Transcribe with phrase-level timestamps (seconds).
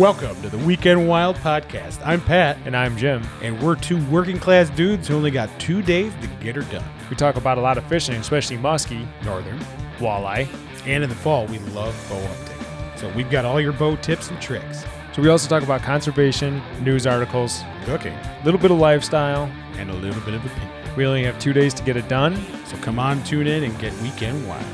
[0.00, 2.00] Welcome to the Weekend Wild podcast.
[2.06, 3.22] I'm Pat, And I'm Jim.
[3.42, 6.88] and we're two working class dudes who only got two days to get her done.
[7.10, 9.58] We talk about a lot of fishing, especially muskie, Northern.
[9.98, 10.48] walleye.
[10.86, 12.96] And in the fall, we love bow hunting.
[12.96, 14.86] So we've got all your bow tips and tricks.
[15.12, 18.14] So we also talk about conservation, news articles, Cooking.
[18.14, 19.50] a little bit of lifestyle.
[19.76, 20.96] And a little bit of opinion.
[20.96, 22.42] We only have two days to get it done.
[22.64, 24.64] So come on, tune in and get Weekend Wild.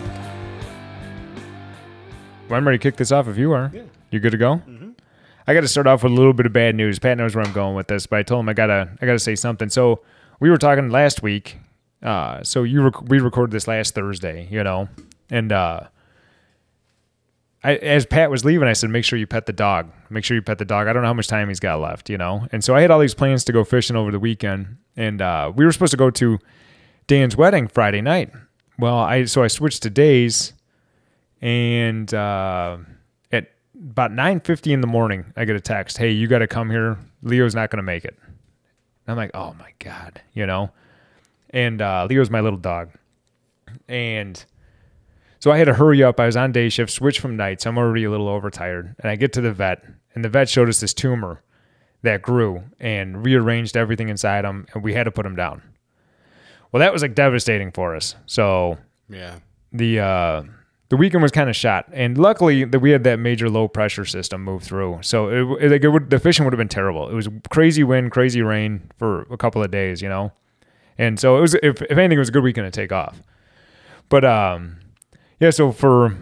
[2.49, 3.73] Well, I'm ready to kick this off if you are.
[3.75, 3.83] Yeah.
[4.13, 4.55] You good to go?
[4.57, 4.76] Mm-hmm.
[5.47, 6.99] I got to start off with a little bit of bad news.
[6.99, 9.19] Pat knows where I'm going with this, but I told him I gotta I gotta
[9.19, 9.69] say something.
[9.69, 10.03] So
[10.41, 11.59] we were talking last week.
[12.03, 14.89] Uh, so you rec- we recorded this last Thursday, you know,
[15.31, 15.81] and uh,
[17.65, 19.91] I as Pat was leaving, I said, make sure you pet the dog.
[20.11, 20.89] Make sure you pet the dog.
[20.89, 22.47] I don't know how much time he's got left, you know.
[22.53, 25.53] And so I had all these plans to go fishing over the weekend, and uh,
[25.55, 26.39] we were supposed to go to
[27.07, 28.31] Dan's wedding Friday night.
[28.79, 30.53] Well, I so I switched to days,
[31.41, 32.79] and uh,
[33.91, 36.71] about nine fifty in the morning, I get a text, "Hey, you got to come
[36.71, 36.99] here.
[37.23, 38.29] Leo's not going to make it." And
[39.09, 40.71] I'm like, "Oh my god," you know.
[41.51, 42.91] And uh, Leo's my little dog,
[43.89, 44.45] and
[45.39, 46.19] so I had to hurry up.
[46.21, 47.67] I was on day shift, switch from nights.
[47.67, 50.69] I'm already a little overtired, and I get to the vet, and the vet showed
[50.69, 51.43] us this tumor
[52.03, 55.63] that grew and rearranged everything inside him, and we had to put him down.
[56.73, 58.17] Well, that was like devastating for us.
[58.27, 58.77] So
[59.09, 59.37] Yeah.
[59.73, 60.43] the uh,
[60.89, 64.05] the weekend was kind of shot, and luckily that we had that major low pressure
[64.05, 64.99] system move through.
[65.03, 67.09] So it, it, it would, the fishing would have been terrible.
[67.09, 70.33] It was crazy wind, crazy rain for a couple of days, you know,
[70.99, 71.55] and so it was.
[71.55, 73.21] If, if anything, it was a good weekend to take off.
[74.09, 74.79] But um,
[75.41, 75.51] yeah.
[75.51, 76.17] So for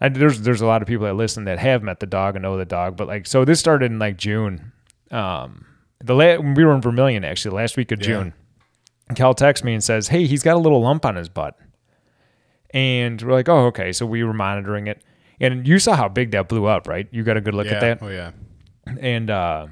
[0.00, 2.42] I, there's there's a lot of people that listen that have met the dog and
[2.42, 4.72] know the dog, but like so this started in like June.
[5.10, 5.66] Um,
[6.02, 8.06] the la- we were in Vermilion actually last week of Yeah.
[8.06, 8.34] June.
[9.14, 11.56] Cal texts me and says, "Hey, he's got a little lump on his butt."
[12.70, 15.02] And we're like, "Oh, okay." So we were monitoring it,
[15.40, 17.06] and you saw how big that blew up, right?
[17.10, 17.74] You got a good look yeah.
[17.74, 18.32] at that, Oh, yeah.
[19.00, 19.66] and uh,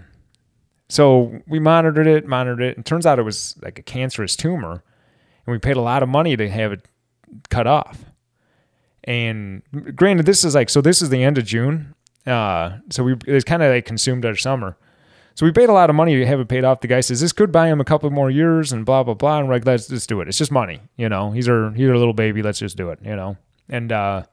[0.89, 4.85] so we monitored it, monitored it, and turns out it was like a cancerous tumor,
[5.47, 6.87] and we paid a lot of money to have it
[7.51, 8.05] cut off.
[9.05, 9.63] And
[9.95, 10.81] granted, this is like so.
[10.81, 11.95] This is the end of June,
[12.27, 14.77] uh, so we it's kind of like consumed our summer.
[15.35, 16.81] So we paid a lot of money to have it paid off.
[16.81, 19.39] The guy says this could buy him a couple more years and blah blah blah.
[19.39, 20.29] And we're like, let's just do it.
[20.29, 21.33] It's just money, you know.
[21.33, 22.43] He's our he's our little baby.
[22.43, 23.37] Let's just do it, you know.
[23.69, 24.25] And uh,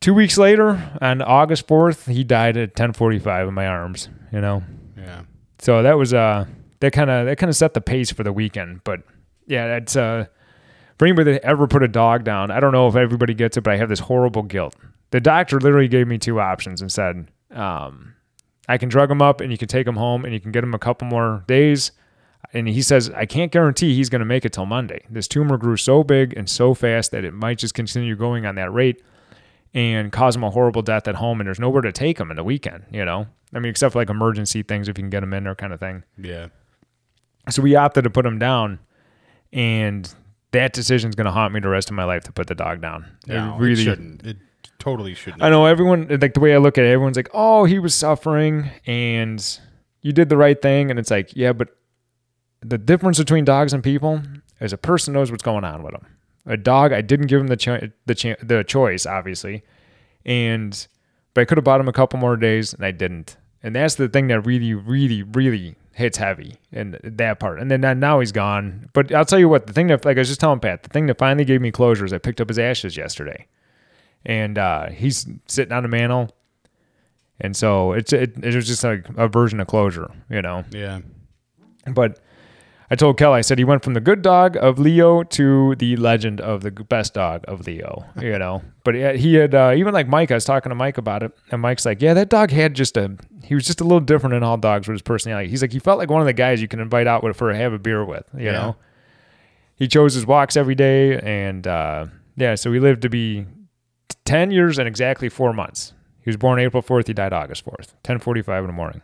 [0.00, 4.08] two weeks later, on August fourth, he died at ten forty five in my arms,
[4.32, 4.62] you know.
[4.96, 5.22] Yeah.
[5.60, 6.44] So that was uh
[6.80, 8.84] that kind of that kind of set the pace for the weekend.
[8.84, 9.00] But
[9.46, 10.26] yeah, that's uh
[10.98, 12.50] for anybody that ever put a dog down.
[12.50, 14.76] I don't know if everybody gets it, but I have this horrible guilt.
[15.10, 18.14] The doctor literally gave me two options and said, um,
[18.68, 20.62] I can drug him up and you can take him home and you can get
[20.62, 21.92] him a couple more days.
[22.52, 25.04] And he says, I can't guarantee he's going to make it till Monday.
[25.10, 28.54] This tumor grew so big and so fast that it might just continue going on
[28.54, 29.02] that rate
[29.74, 31.40] and cause him a horrible death at home.
[31.40, 33.26] And there's nowhere to take him in the weekend, you know?
[33.52, 35.72] I mean, except for like emergency things if you can get him in there kind
[35.72, 36.04] of thing.
[36.16, 36.48] Yeah.
[37.50, 38.78] So we opted to put him down.
[39.52, 40.12] And
[40.52, 42.54] that decision is going to haunt me the rest of my life to put the
[42.54, 43.06] dog down.
[43.26, 44.24] It No, it really shouldn't.
[44.24, 44.36] It
[44.78, 45.42] totally shouldn't.
[45.42, 47.94] I know everyone like the way I look at it, everyone's like, "Oh, he was
[47.94, 49.58] suffering and
[50.02, 51.68] you did the right thing." And it's like, "Yeah, but
[52.60, 54.20] the difference between dogs and people
[54.60, 56.06] is a person knows what's going on with them.
[56.46, 59.62] A dog, I didn't give him the cho- the the choice, obviously,
[60.24, 60.86] and
[61.34, 63.36] but I could have bought him a couple more days, and I didn't.
[63.62, 67.58] And that's the thing that really, really, really hits heavy in that part.
[67.60, 68.88] And then now- now he's gone.
[68.92, 70.88] But I'll tell you what, the thing that like I was just telling Pat, the
[70.88, 73.46] thing that finally gave me closure is I picked up his ashes yesterday
[74.24, 76.30] and uh, he's sitting on a mantle.
[77.40, 80.64] And so it's it, it was just like a version of closure, you know.
[80.70, 81.00] Yeah.
[81.86, 82.18] But
[82.90, 85.94] I told Kelly, I said he went from the good dog of Leo to the
[85.96, 88.62] legend of the best dog of Leo, you know.
[88.82, 90.30] But he had, he had uh, even like Mike.
[90.30, 92.96] I was talking to Mike about it, and Mike's like, "Yeah, that dog had just
[92.96, 95.48] a he was just a little different than all dogs with his personality.
[95.48, 97.50] He's like he felt like one of the guys you can invite out with for
[97.50, 98.52] a have a beer with, you Yeah.
[98.52, 98.76] know.
[99.76, 102.06] He chose his walks every day, and uh,
[102.36, 103.46] yeah, so he lived to be
[104.28, 105.94] ten years and exactly four months.
[106.20, 107.06] He was born April fourth.
[107.06, 109.00] He died August fourth, ten forty five in the morning.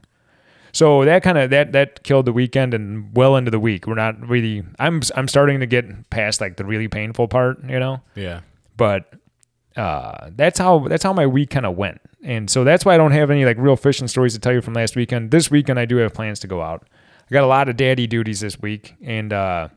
[0.72, 3.87] So that kind of that that killed the weekend and well into the week.
[3.87, 4.64] We're not really.
[4.78, 8.02] I'm I'm starting to get past like the really painful part, you know.
[8.14, 8.40] Yeah.
[8.76, 9.14] But
[9.76, 12.96] uh, that's how that's how my week kind of went, and so that's why I
[12.96, 15.31] don't have any like real fishing stories to tell you from last weekend.
[15.31, 16.87] This weekend I do have plans to go out.
[17.31, 19.69] I got a lot of daddy duties this week, and uh,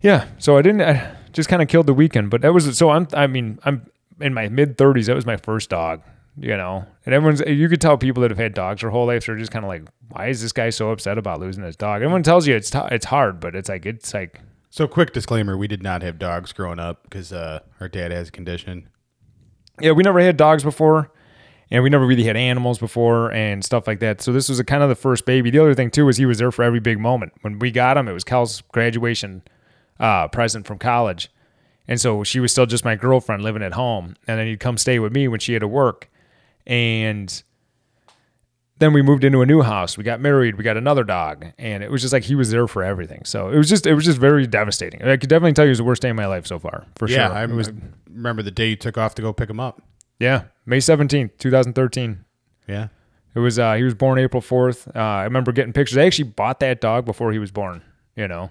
[0.00, 0.82] yeah, so I didn't.
[0.82, 2.90] I just kind of killed the weekend, but that was so.
[2.90, 3.08] I'm.
[3.12, 3.86] I mean, I'm
[4.20, 5.06] in my mid 30s.
[5.06, 6.02] That was my first dog,
[6.36, 6.84] you know.
[7.04, 7.40] And everyone's.
[7.46, 9.26] You could tell people that have had dogs their whole life.
[9.26, 12.02] They're just kind of like, why is this guy so upset about losing his dog?
[12.02, 14.40] Everyone tells you it's t- it's hard, but it's like it's like
[14.70, 18.28] So, quick disclaimer: we did not have dogs growing up because uh, our dad has
[18.28, 18.88] a condition.
[19.80, 21.10] yeah, we never had dogs before,
[21.70, 24.20] and we never really had animals before and stuff like that.
[24.22, 25.50] So this was a kind of the first baby.
[25.50, 27.32] The other thing too was he was there for every big moment.
[27.42, 29.42] When we got him, it was Cal's graduation
[30.00, 31.30] uh, present from college,
[31.88, 34.78] and so she was still just my girlfriend living at home, and then he'd come
[34.78, 36.10] stay with me when she had to work,
[36.66, 37.42] and
[38.78, 39.96] then we moved into a new house.
[39.96, 40.56] We got married.
[40.56, 43.24] We got another dog, and it was just like he was there for everything.
[43.24, 45.02] So it was just it was just very devastating.
[45.02, 46.86] I could definitely tell you it was the worst day of my life so far,
[46.96, 47.36] for yeah, sure.
[47.36, 47.72] I, was I
[48.10, 49.82] remember the day you took off to go pick him up.
[50.18, 52.24] yeah, May seventeenth, two thousand thirteen.
[52.68, 52.88] Yeah.
[53.34, 54.88] It was uh, he was born April fourth.
[54.96, 55.98] Uh, I remember getting pictures.
[55.98, 57.82] I actually bought that dog before he was born.
[58.16, 58.50] You know,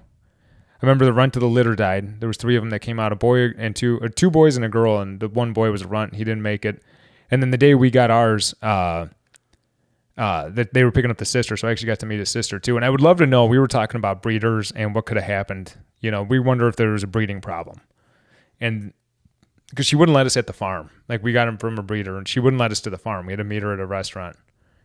[0.81, 2.19] I remember the runt of the litter died.
[2.19, 4.56] There was three of them that came out, a boy and two, or two boys
[4.56, 6.16] and a girl, and the one boy was a runt.
[6.16, 6.81] He didn't make it.
[7.31, 9.07] And then the day we got ours, uh,
[10.18, 12.30] uh, that they were picking up the sister, so I actually got to meet his
[12.30, 12.75] sister too.
[12.75, 13.45] And I would love to know.
[13.45, 15.74] We were talking about breeders and what could have happened.
[16.00, 17.81] You know, we wonder if there was a breeding problem,
[18.62, 18.94] and
[19.69, 20.89] because she wouldn't let us at the farm.
[21.10, 23.25] Like we got him from a breeder, and she wouldn't let us to the farm.
[23.25, 24.38] We had to meet her at a restaurant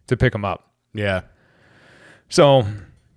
[0.09, 0.73] to pick him up.
[0.93, 1.23] Yeah.
[2.29, 2.67] So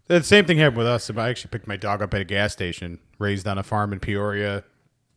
[0.08, 1.10] The same thing happened with us.
[1.10, 4.00] I actually picked my dog up at a gas station, raised on a farm in
[4.00, 4.64] Peoria,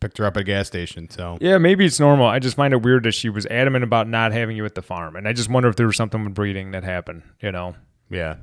[0.01, 1.11] picked her up at a gas station.
[1.11, 2.27] So yeah, maybe it's normal.
[2.27, 4.83] I just find it weird that she was adamant about not having you at the
[4.83, 7.23] farm, and I just wonder if there was something with breeding that happened.
[7.41, 7.75] You know.
[8.11, 8.37] yeah.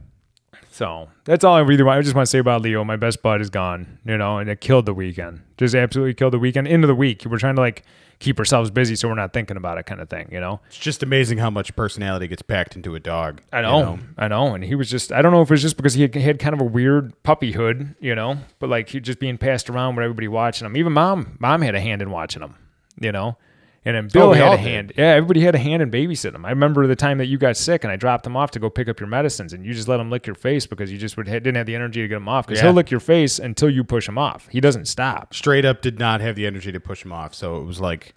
[0.70, 2.00] So that's all I really want.
[2.00, 2.84] I just want to say about Leo.
[2.84, 5.42] My best bud is gone, you know, and it killed the weekend.
[5.58, 6.68] Just absolutely killed the weekend.
[6.68, 7.84] Into the week, we're trying to like
[8.24, 10.62] keep ourselves busy so we're not thinking about it, kind of thing, you know.
[10.68, 13.42] It's just amazing how much personality gets packed into a dog.
[13.52, 15.78] I you know, I know, and he was just—I don't know if it was just
[15.78, 19.20] because he had, had kind of a weird puppyhood, you know, but like he just
[19.20, 20.78] being passed around with everybody watching him.
[20.78, 22.56] Even mom, mom had a hand in watching him,
[23.00, 23.38] you know,
[23.86, 24.60] and then oh, Bill we had a did.
[24.66, 24.94] hand.
[24.98, 26.46] Yeah, everybody had a hand in babysitting him.
[26.46, 28.70] I remember the time that you got sick and I dropped him off to go
[28.70, 31.18] pick up your medicines, and you just let him lick your face because you just
[31.18, 32.48] would, didn't have the energy to get him off.
[32.48, 32.68] Because Yeah.
[32.68, 34.48] he'll lick your face until you push him off.
[34.52, 35.34] He doesn't stop.
[35.34, 37.34] Straight up did not have the energy to push him off.
[37.36, 38.14] So it was like,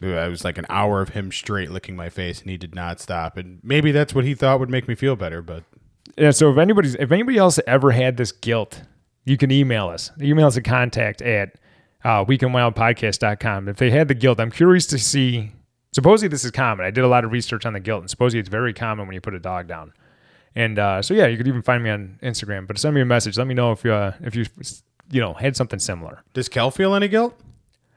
[0.00, 3.00] it was like an hour of him straight licking my face, and he did not
[3.00, 3.36] stop.
[3.36, 5.42] And maybe that's what he thought would make me feel better.
[5.42, 5.64] But
[6.16, 8.82] Yeah, so if anybody's if anybody else ever had this guilt,
[9.24, 10.10] you can email us.
[10.22, 11.56] Email us at contact at
[12.04, 13.68] uh, weekendwildpodcast.com.
[13.68, 15.52] If they had the guilt, I'm curious to see.
[15.92, 16.84] Supposedly this is common.
[16.84, 19.14] I did a lot of research on the guilt, and supposedly it's very common when
[19.14, 19.92] you put a dog down.
[20.54, 22.66] And uh, so yeah, you could even find me on Instagram.
[22.66, 23.38] But send me a message.
[23.38, 24.44] Let me know if you uh, if you
[25.10, 26.22] you know had something similar.
[26.34, 27.38] does Kel feel any guilt?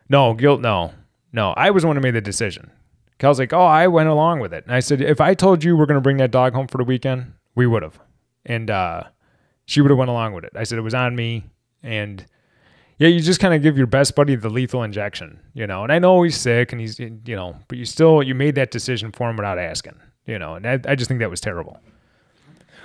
[0.10, 0.62] No guilt.
[0.62, 0.94] No,
[1.32, 1.52] no.
[1.52, 2.72] I was the one who made the decision.
[3.20, 4.66] Kel's like, oh, I went along with it.
[4.66, 6.80] And I said, if I told you we're going to bring that dog home for
[6.80, 8.00] the weekend, we would have.
[8.46, 9.04] And uh,
[9.66, 10.54] she would have went along with it.
[10.56, 11.44] I said it was on me.
[11.84, 12.26] And
[13.02, 15.82] yeah, you just kind of give your best buddy the lethal injection, you know.
[15.84, 18.70] And I know he's sick and he's, you know, but you still you made that
[18.70, 19.96] decision for him without asking,
[20.28, 20.54] you know.
[20.56, 21.80] And I, I just think that was terrible.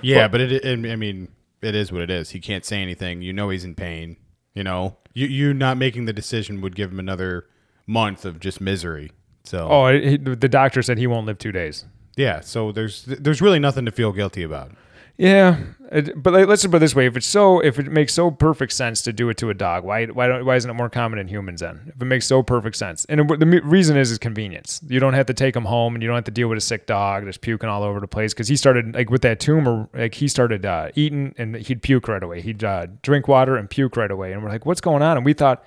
[0.02, 0.66] Yeah, but it, it.
[0.92, 1.28] I mean,
[1.62, 2.30] it is what it is.
[2.30, 3.22] He can't say anything.
[3.22, 4.16] You know he's in pain.
[4.54, 7.46] You know, you you not making the decision would give him another
[7.86, 9.12] month of just misery.
[9.44, 11.84] So Oh, it- the doctor said he won't live two days.
[12.16, 14.72] yeah, so there's there's really nothing to feel guilty about.
[15.18, 15.60] Yeah,
[15.90, 18.30] it, but like, let's put it this way: if it's so, if it makes so
[18.30, 20.90] perfect sense to do it to a dog, why why don't why isn't it more
[20.90, 21.92] common in humans then?
[21.94, 24.80] If it makes so perfect sense, and it, the reason is is convenience.
[24.86, 26.62] You don't have to take him home, and you don't have to deal with a
[26.62, 28.34] sick dog that's puking all over the place.
[28.34, 32.08] Because he started like with that tumor, like he started uh, eating and he'd puke
[32.08, 32.42] right away.
[32.42, 35.16] He'd uh, drink water and puke right away, and we're like, what's going on?
[35.16, 35.64] And we thought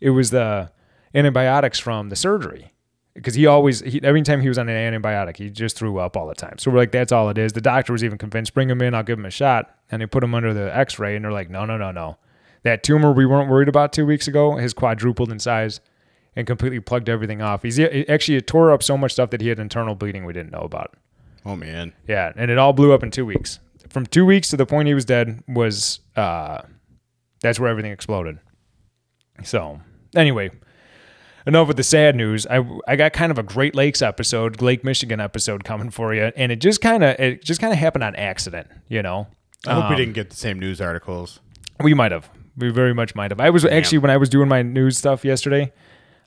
[0.00, 0.70] it was the
[1.14, 2.71] antibiotics from the surgery
[3.14, 6.16] because he always he, every time he was on an antibiotic he just threw up
[6.16, 6.58] all the time.
[6.58, 7.52] So we're like that's all it is.
[7.52, 9.74] The doctor was even convinced bring him in i'll give him a shot.
[9.90, 12.18] And they put him under the x-ray and they're like no no no no.
[12.62, 15.80] That tumor we weren't worried about two weeks ago has quadrupled in size
[16.34, 17.62] and completely plugged everything off.
[17.62, 20.52] He's actually it tore up so much stuff that he had internal bleeding we didn't
[20.52, 20.94] know about.
[21.44, 23.58] Oh man, yeah and it all blew up in two weeks.
[23.90, 26.62] From two weeks to the point he was dead was uh
[27.40, 28.38] that's where everything exploded.
[29.44, 29.80] So
[30.14, 30.50] anyway
[31.46, 32.46] enough with the sad news.
[32.48, 36.32] I I got kind of a Great Lakes episode, Lake Michigan episode coming for you,
[36.36, 38.68] and it just kind of it just kind of happened on accident.
[38.88, 39.26] You know,
[39.66, 41.40] I hope we um, didn't get the same news articles.
[41.80, 43.40] we might have, we very much might have.
[43.40, 45.72] I was actually when I was doing my news stuff yesterday,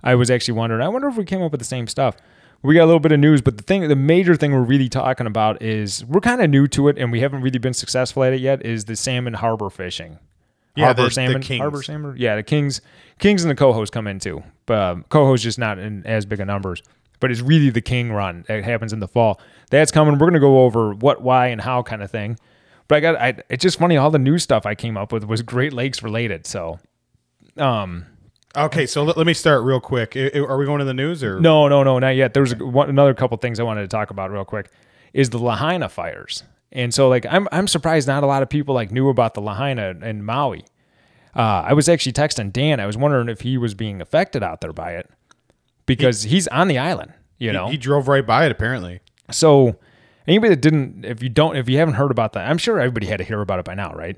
[0.03, 0.81] I was actually wondering.
[0.81, 2.15] I wonder if we came up with the same stuff.
[2.61, 4.89] We got a little bit of news, but the thing, the major thing we're really
[4.89, 8.23] talking about is we're kind of new to it, and we haven't really been successful
[8.23, 8.65] at it yet.
[8.65, 10.17] Is the salmon harbor fishing?
[10.75, 11.59] Yeah, harbor the- the salmon, kings.
[11.61, 12.15] harbor salmon.
[12.17, 12.81] Yeah, the kings,
[13.19, 14.43] kings and the cohos come in too.
[14.65, 16.81] But um, cohos just not in as big of numbers.
[17.21, 19.39] But it's really the king run that happens in the fall.
[19.69, 20.17] That's coming.
[20.17, 22.37] We're gonna go over what, why, and how kind of thing.
[22.87, 23.97] But I got, I, it's just funny.
[23.97, 26.45] All the new stuff I came up with was Great Lakes related.
[26.45, 26.79] So,
[27.57, 28.05] um,
[28.57, 30.15] Okay, so let, let me start real quick.
[30.15, 32.33] I- Are we going to the news or no, no, no, not yet.
[32.33, 34.69] There's a, one, another couple things I wanted to talk about real quick.
[35.13, 36.43] Is the Lahaina fires,
[36.75, 39.41] and so like I'm I'm surprised not a lot of people like knew about the
[39.41, 40.65] Lahaina in Maui.
[41.35, 42.79] Uh, I was actually texting Dan.
[42.79, 45.09] I was wondering if he was being affected out there by it
[45.85, 47.13] because he's on the island.
[47.37, 49.01] You know, he, he drove right by it apparently.
[49.31, 49.75] so
[50.27, 53.07] anybody that didn't, if you don't, if you haven't heard about that, I'm sure everybody
[53.07, 54.17] had to hear about it by now, right?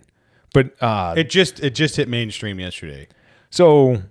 [0.54, 3.08] But uh, It just it just hit mainstream yesterday.
[3.50, 4.02] so,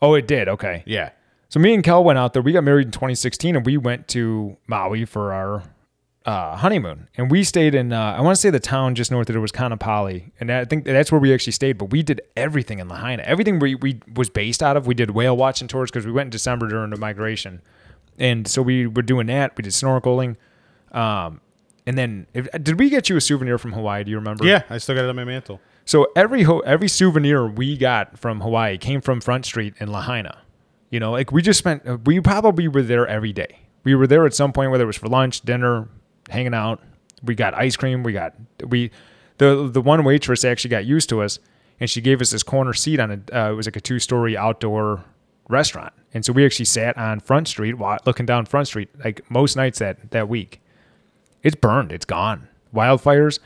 [0.00, 0.48] oh, it did.
[0.48, 1.10] Okay, Yeah.
[1.50, 2.42] So me and Kel went out there.
[2.42, 5.62] We got married in 2016, and we went to Maui for our
[6.24, 7.08] uh, honeymoon.
[7.16, 9.40] And we stayed in uh, I want to say the town just north of it
[9.40, 11.78] was Kaanapali, and I think that's where we actually stayed.
[11.78, 13.22] But we did everything in Lahaina.
[13.24, 14.86] Everything we, we was based out of.
[14.86, 17.60] We did whale watching tours because we went in December during the migration,
[18.18, 19.56] and so we were doing that.
[19.56, 20.36] We did snorkeling.
[20.92, 21.40] Um,
[21.86, 24.04] and then, if, did we get you a souvenir from Hawaii?
[24.04, 24.46] Do you remember?
[24.46, 25.60] Yeah, I still got it on my mantle.
[25.84, 30.38] So every ho- every souvenir we got from Hawaii came from Front Street in Lahaina.
[30.88, 33.58] You know, like we just spent uh, we probably were there every day.
[33.82, 35.88] We were there at some point whether it was for lunch, dinner,
[36.28, 36.80] hanging out.
[37.22, 38.02] We got ice cream.
[38.02, 38.34] We got
[38.66, 38.90] we
[39.38, 41.38] the the one waitress actually got used to us,
[41.80, 43.98] and she gave us this corner seat on a uh, it was like a two
[43.98, 45.04] story outdoor
[45.48, 47.76] restaurant, and so we actually sat on Front Street
[48.06, 50.60] looking down Front Street like most nights that that week.
[51.42, 51.92] It's burned.
[51.92, 52.48] It's gone.
[52.74, 53.38] Wildfires.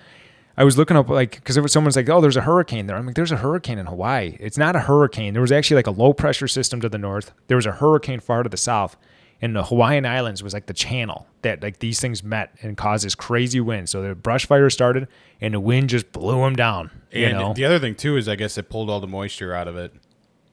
[0.56, 2.96] I was looking up like because was someone's like, oh, there's a hurricane there.
[2.96, 4.36] I'm like, there's a hurricane in Hawaii.
[4.40, 5.32] It's not a hurricane.
[5.32, 7.32] There was actually like a low pressure system to the north.
[7.46, 8.96] There was a hurricane far to the south,
[9.40, 13.04] and the Hawaiian Islands was like the channel that like these things met and caused
[13.04, 13.88] this crazy wind.
[13.88, 15.08] So the brush fire started,
[15.40, 16.90] and the wind just blew them down.
[17.12, 19.54] You And know, the other thing too is I guess it pulled all the moisture
[19.54, 19.94] out of it,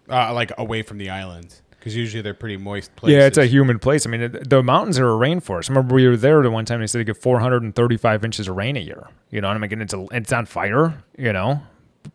[0.09, 3.15] uh, like away from the islands because usually they're pretty moist places.
[3.15, 4.07] Yeah, it's a humid place.
[4.07, 5.69] I mean, it, the mountains are a rainforest.
[5.69, 6.79] I remember we were there the one time.
[6.79, 9.07] They said they get 435 inches of rain a year.
[9.29, 11.03] You know, and I'm like, and it's a, it's on fire.
[11.15, 11.61] You know,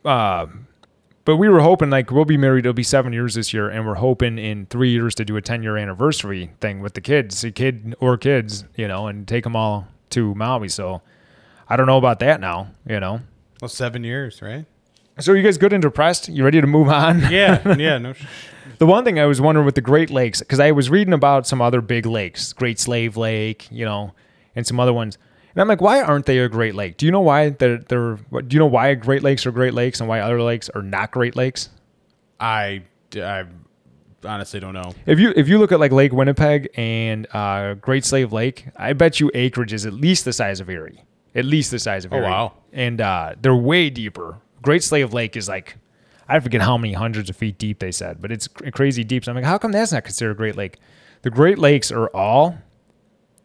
[0.05, 0.47] uh,
[1.31, 2.67] but we were hoping like we'll be married.
[2.67, 5.41] It'll be seven years this year, and we're hoping in three years to do a
[5.41, 8.65] 10 year anniversary thing with the kids, a kid or kids.
[8.77, 10.69] You know, and take them all to Maui.
[10.69, 11.03] So
[11.69, 12.73] I don't know about that now.
[12.85, 13.21] You know.
[13.61, 14.65] well seven years, right?
[15.21, 16.29] So you guys good and depressed?
[16.29, 17.21] You ready to move on?
[17.31, 17.99] Yeah, yeah.
[17.99, 18.25] No, sh-
[18.79, 21.47] The one thing I was wondering with the Great Lakes, because I was reading about
[21.47, 24.15] some other big lakes, Great Slave Lake, you know,
[24.57, 25.19] and some other ones,
[25.54, 26.97] and I'm like, why aren't they a Great Lake?
[26.97, 30.00] Do you know why they're, they're Do you know why Great Lakes are Great Lakes
[30.00, 31.69] and why other lakes are not Great Lakes?
[32.38, 32.83] I
[33.16, 33.45] I
[34.25, 34.95] honestly don't know.
[35.07, 38.92] If you if you look at like Lake Winnipeg and uh, Great Slave Lake, I
[38.92, 41.04] bet you acreage is at least the size of Erie,
[41.35, 42.26] at least the size of Erie.
[42.26, 42.52] Oh, wow.
[42.73, 44.38] And uh, they're way deeper.
[44.62, 45.76] Great Slave Lake is like
[46.28, 49.25] I forget how many hundreds of feet deep they said, but it's cr- crazy deep.
[49.25, 50.78] So I'm like, how come that's not considered a Great Lake?
[51.23, 52.57] The Great Lakes are all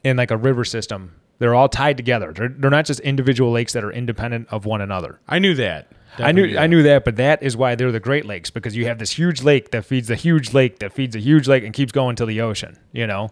[0.04, 1.16] in like a river system.
[1.40, 2.32] They're all tied together.
[2.34, 5.20] They're, they're not just individual lakes that are independent of one another.
[5.28, 5.92] I knew that.
[6.18, 8.86] I knew I knew that, but that is why they're the Great Lakes because you
[8.86, 11.74] have this huge lake that feeds the huge lake that feeds a huge lake and
[11.74, 12.80] keeps going to the ocean.
[12.94, 13.32] You know,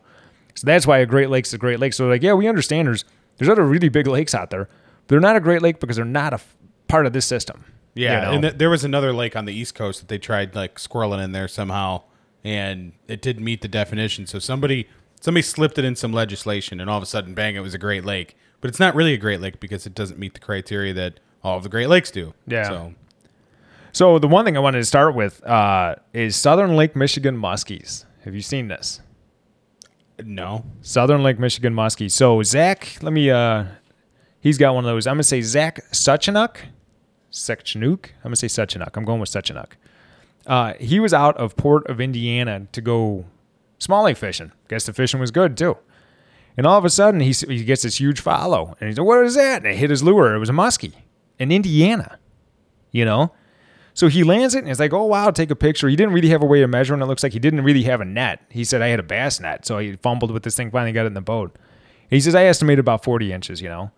[0.56, 1.94] so that's why a Great Lake's a Great Lake.
[1.94, 3.06] So like, yeah, we understand there's
[3.38, 4.68] there's other really big lakes out there,
[5.08, 6.56] they're not a Great Lake because they're not a f-
[6.88, 7.64] part of this system.
[7.96, 8.32] Yeah, you know?
[8.34, 11.24] and th- there was another lake on the east coast that they tried like squirreling
[11.24, 12.04] in there somehow,
[12.44, 14.28] and it didn't meet the definition.
[14.28, 14.88] So somebody
[15.24, 17.56] somebody slipped it in some legislation, and all of a sudden, bang!
[17.56, 20.20] It was a Great Lake, but it's not really a Great Lake because it doesn't
[20.20, 22.34] meet the criteria that all of the Great Lakes do.
[22.46, 22.68] Yeah.
[22.68, 22.94] So
[23.94, 28.06] so the one thing I wanted to start with uh, is Southern Lake Michigan muskies.
[28.26, 29.00] Have you seen this?
[30.24, 32.12] no, Southern Lake Michigan muskie.
[32.12, 33.30] So Zach, let me.
[33.32, 33.66] uh
[34.40, 35.08] He's got one of those.
[35.08, 36.58] I'm gonna say Zach Suchanuk,
[37.32, 38.08] Suchanuk.
[38.18, 38.90] I'm gonna say Suchanuk.
[38.96, 39.72] I'm going with Suchanuk.
[40.46, 43.24] Uh, he was out of Port of Indiana to go
[43.84, 44.52] small lake fishing.
[44.70, 45.78] Guess the fishing was good too.
[46.56, 49.26] And all of a sudden, he, he gets this huge follow, and he's like, "What
[49.26, 50.36] is that?" And it hit his lure.
[50.36, 50.94] It was a muskie
[51.40, 52.20] in Indiana.
[52.92, 53.34] You know.
[53.96, 55.88] So he lands it and it's like, oh wow, take a picture.
[55.88, 57.00] He didn't really have a way of measuring.
[57.04, 58.42] It looks like he didn't really have a net.
[58.50, 60.72] He said I had a bass net, so he fumbled with this thing.
[60.72, 61.56] Finally got it in the boat.
[62.10, 63.62] He says I estimated about forty inches.
[63.62, 63.92] You know,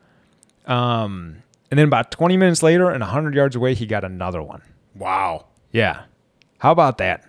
[0.65, 4.62] um, and then about twenty minutes later, and hundred yards away, he got another one.
[4.96, 6.04] wow, Yeah,
[6.58, 7.24] how about that?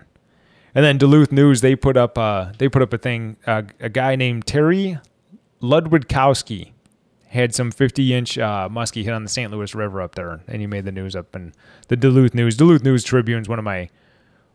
[0.77, 3.39] And then Duluth News they put up uh, they put up a thing.
[3.47, 4.99] Uh, a guy named Terry
[5.63, 6.73] Ludwigkowski
[7.29, 9.51] had some 50 inch uh, muskie hit on the St.
[9.51, 11.55] Louis River up there, and he made the news up in
[11.89, 12.59] the Duluth News.
[12.59, 13.89] Duluth News Tribune's one of my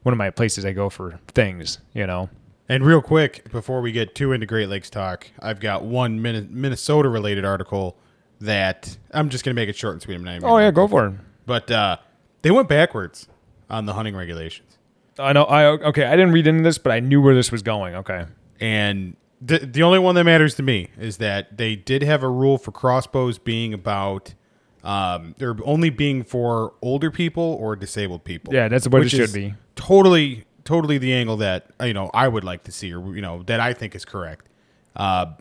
[0.03, 1.79] one of my places I go for things.
[1.95, 2.29] You know.
[2.69, 7.09] And real quick, before we get too into Great Lakes talk, I've got one Minnesota
[7.09, 7.97] related article
[8.39, 10.15] that I'm just going to make it short and sweet.
[10.15, 11.13] I'm not Oh yeah, go for it.
[11.47, 11.97] But uh,
[12.43, 13.27] they went backwards
[13.71, 14.70] on the hunting regulations.
[15.19, 15.43] I know.
[15.43, 16.05] I okay.
[16.05, 17.95] I didn't read into this, but I knew where this was going.
[17.95, 18.25] Okay.
[18.59, 22.29] And the, the only one that matters to me is that they did have a
[22.29, 24.35] rule for crossbows being about,
[24.83, 28.53] um, they're only being for older people or disabled people.
[28.53, 29.55] Yeah, that's what it should be.
[29.75, 33.41] Totally, totally the angle that, you know, I would like to see or, you know,
[33.43, 34.47] that I think is correct.
[34.95, 35.33] Uh,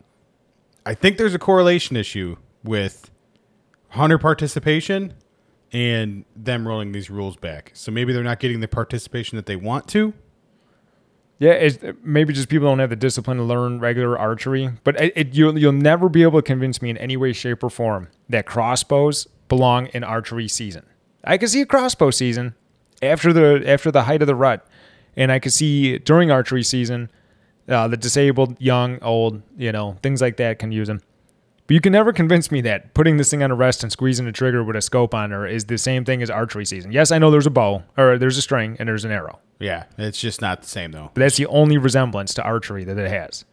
[0.86, 3.10] I think there's a correlation issue with
[3.90, 5.12] hunter participation
[5.72, 7.70] and them rolling these rules back.
[7.74, 10.12] So maybe they're not getting the participation that they want to.
[11.38, 11.70] Yeah,
[12.02, 15.58] maybe just people don't have the discipline to learn regular archery, but it, it, you'll
[15.58, 19.26] you'll never be able to convince me in any way, shape, or form that crossbows
[19.48, 20.84] belong in archery season.
[21.24, 22.54] I can see a crossbow season
[23.00, 24.66] after the after the height of the rut,
[25.16, 27.10] and I could see during archery season,
[27.70, 31.00] uh, the disabled, young, old, you know, things like that can use them.
[31.70, 34.26] But you can never convince me that putting this thing on a rest and squeezing
[34.26, 36.90] the trigger with a scope on her is the same thing as archery season.
[36.90, 39.38] Yes, I know there's a bow or there's a string and there's an arrow.
[39.60, 41.12] Yeah, it's just not the same though.
[41.14, 43.44] But that's the only resemblance to archery that it has.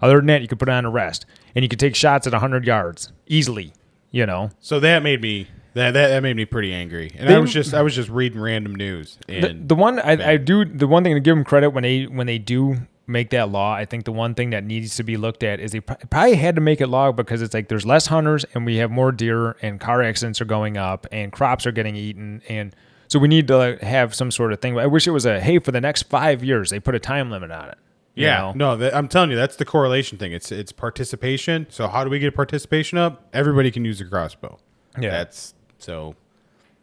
[0.00, 2.26] Other than that, you could put it on a rest and you could take shots
[2.26, 3.74] at 100 yards easily,
[4.10, 4.52] you know.
[4.58, 7.12] So that made me that that, that made me pretty angry.
[7.18, 10.36] And I was just I was just reading random news The, the one I, I
[10.38, 13.50] do the one thing to give them credit when they when they do make that
[13.50, 16.34] law, I think the one thing that needs to be looked at is they probably
[16.34, 19.12] had to make it law because it's like there's less hunters and we have more
[19.12, 22.74] deer and car accidents are going up and crops are getting eaten and
[23.08, 24.76] so we need to have some sort of thing.
[24.78, 27.30] I wish it was a hey for the next five years they put a time
[27.30, 27.78] limit on it.
[28.14, 28.52] yeah, know?
[28.54, 30.32] no, that, I'm telling you, that's the correlation thing.
[30.32, 31.66] It's it's participation.
[31.70, 33.28] So how do we get participation up?
[33.32, 34.58] Everybody can use a crossbow.
[35.00, 35.10] Yeah.
[35.10, 36.16] that's so.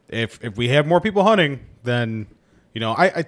[0.07, 2.27] If if we have more people hunting, then
[2.73, 3.25] you know I, I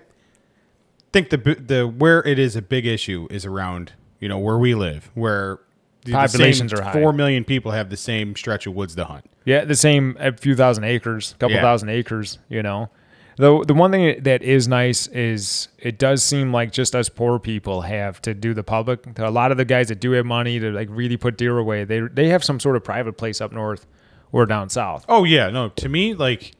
[1.16, 4.76] think the the where it is a big issue is around you know where we
[4.76, 5.60] live, where
[6.04, 6.92] the- the Populations same are high.
[6.94, 9.26] Four million people have the same stretch of woods to hunt.
[9.46, 11.62] Yeah, the same a few thousand acres, a couple Yeah.
[11.64, 12.90] thousand acres, you know.
[13.38, 17.40] Though the one thing that is nice is it does seem like just us poor
[17.40, 19.00] people have to do the public.
[19.20, 21.84] A lot of the guys that do have money to like really put deer away,
[21.86, 23.88] they they have some sort of private place up north
[24.32, 25.06] or down south.
[25.10, 25.70] Oh yeah, no.
[25.70, 26.52] To me, like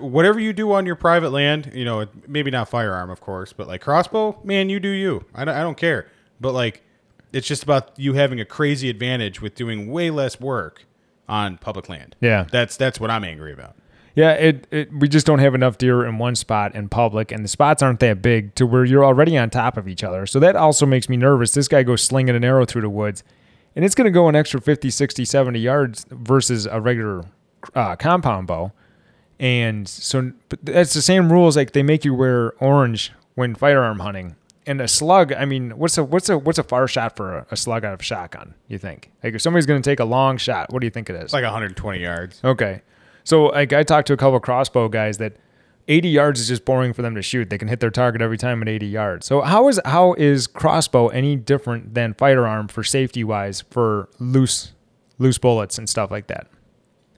[0.00, 3.66] whatever you do on your private land, you know, maybe not firearm, of course, but
[3.66, 5.24] like crossbow, man, you do you.
[5.34, 6.08] I don't, I don't care.
[6.40, 6.82] But like,
[7.32, 10.84] it's just about you having a crazy advantage with doing way less work
[11.28, 12.16] on public land.
[12.20, 12.46] Yeah.
[12.50, 13.76] that's that's what I'm angry about.
[14.14, 17.42] Yeah, it, it we just don't have enough deer in one spot in public, and
[17.42, 20.26] the spots aren't that big to where you're already on top of each other.
[20.26, 21.52] So that also makes me nervous.
[21.52, 23.24] This guy goes slinging an arrow through the woods,
[23.74, 27.24] and it's going to go an extra 50, 60, 70 yards versus a regular
[27.74, 28.72] uh, compound bow.
[29.42, 31.56] And so but that's the same rules.
[31.56, 34.36] Like they make you wear orange when firearm hunting.
[34.64, 37.46] And a slug, I mean, what's a what's a what's a far shot for a,
[37.50, 38.54] a slug out of a shotgun?
[38.68, 39.10] You think?
[39.24, 41.32] Like if somebody's going to take a long shot, what do you think it is?
[41.32, 42.40] Like 120 yards.
[42.44, 42.82] Okay.
[43.24, 45.34] So like I talked to a couple of crossbow guys that
[45.88, 47.50] 80 yards is just boring for them to shoot.
[47.50, 49.26] They can hit their target every time at 80 yards.
[49.26, 54.72] So how is how is crossbow any different than firearm for safety wise for loose
[55.18, 56.46] loose bullets and stuff like that?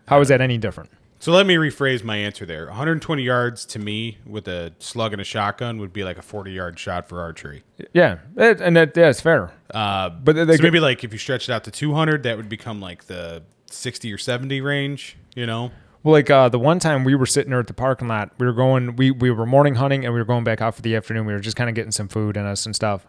[0.08, 0.88] How is that any different?
[1.24, 2.66] So let me rephrase my answer there.
[2.66, 6.52] 120 yards to me with a slug and a shotgun would be like a 40
[6.52, 7.62] yard shot for archery.
[7.94, 9.50] Yeah, it, and that yeah, it's fair.
[9.72, 12.36] Uh, But they so could- maybe like if you stretch it out to 200, that
[12.36, 15.16] would become like the 60 or 70 range.
[15.34, 15.70] You know.
[16.02, 18.44] Well, like uh, the one time we were sitting there at the parking lot, we
[18.44, 20.94] were going, we, we were morning hunting and we were going back out for the
[20.94, 21.24] afternoon.
[21.24, 23.06] We were just kind of getting some food in us and stuff.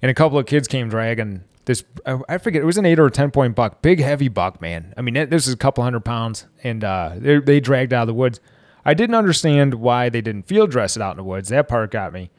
[0.00, 1.84] And a couple of kids came dragging this,
[2.28, 4.92] I forget, it was an eight or a 10 point buck, big, heavy buck, man.
[4.96, 8.06] I mean, this is a couple hundred pounds and uh, they, they dragged out of
[8.08, 8.40] the woods.
[8.84, 11.50] I didn't understand why they didn't field dress it out in the woods.
[11.50, 12.30] That part got me.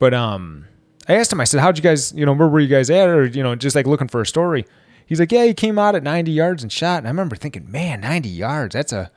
[0.00, 0.66] But um,
[1.08, 3.08] I asked him, I said, how'd you guys, you know, where were you guys at?
[3.08, 4.66] Or, you know, just like looking for a story.
[5.06, 6.98] He's like, yeah, he came out at 90 yards and shot.
[6.98, 9.10] And I remember thinking, man, 90 yards, that's a,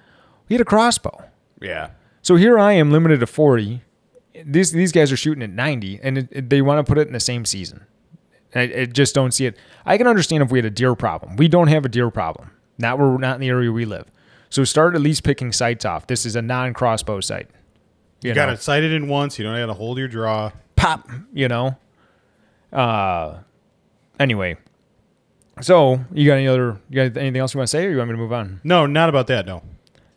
[0.47, 1.23] he had a crossbow.
[1.61, 1.89] Yeah.
[2.21, 3.81] So here I am limited to 40.
[4.45, 7.07] These these guys are shooting at 90 and it, it- they want to put it
[7.07, 7.87] in the same season.
[8.59, 9.57] I, I just don't see it.
[9.85, 11.35] I can understand if we had a deer problem.
[11.35, 12.51] We don't have a deer problem.
[12.77, 14.05] Not where not in the area we live.
[14.49, 16.07] So start at least picking sites off.
[16.07, 17.49] This is a non-crossbow site.
[18.21, 19.37] You, You got to sight it in once.
[19.37, 20.51] You don't got to hold your draw.
[20.75, 21.75] pop, you know.
[22.71, 23.39] Uh
[24.19, 24.57] anyway.
[25.61, 27.97] So, you got any other you got anything else you want to say or you
[27.97, 28.61] want me to move on?
[28.63, 29.45] No, not about that.
[29.45, 29.63] No.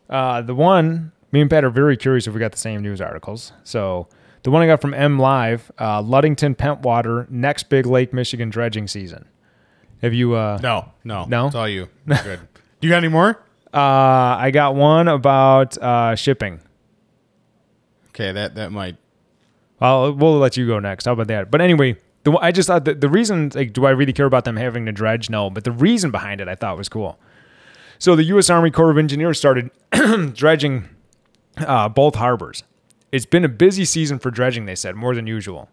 [0.09, 3.01] Uh, the one, me and Pat are very curious if we got the same news
[3.01, 3.53] articles.
[3.65, 4.09] So
[4.43, 9.27] the one I got from MLive, uh, Ludington Pentwater, next big Lake Michigan dredging season.
[10.03, 10.35] Have you?
[10.35, 10.93] Uh, No.
[11.05, 11.27] No.
[11.27, 11.47] No?
[11.47, 11.89] It's all you.
[12.07, 12.41] Good.
[12.81, 13.43] Do you got any more?
[13.73, 16.61] uh, I got one about uh, shipping.
[18.11, 18.33] Okay.
[18.33, 18.97] That that might.
[19.81, 21.05] Well, we'll let you go next.
[21.07, 21.51] How about that?
[21.51, 24.57] But anyway, the I just thought the reason, like, do I really care about them
[24.57, 25.31] having to dredge?
[25.31, 27.19] No, but the reason behind it I thought was cool.
[27.99, 28.49] So the U.S.
[28.51, 29.71] Army Corps of Engineers started
[30.35, 30.89] dredging
[31.59, 32.63] uh, both harbors.
[33.13, 35.69] It's been a busy season for dredging, they said, more than usual.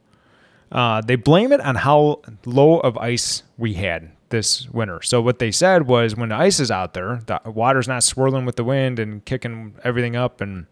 [0.72, 5.02] Uh, they blame it on how low of ice we had this winter.
[5.02, 8.46] So what they said was when the ice is out there, the water's not swirling
[8.46, 10.66] with the wind and kicking everything up and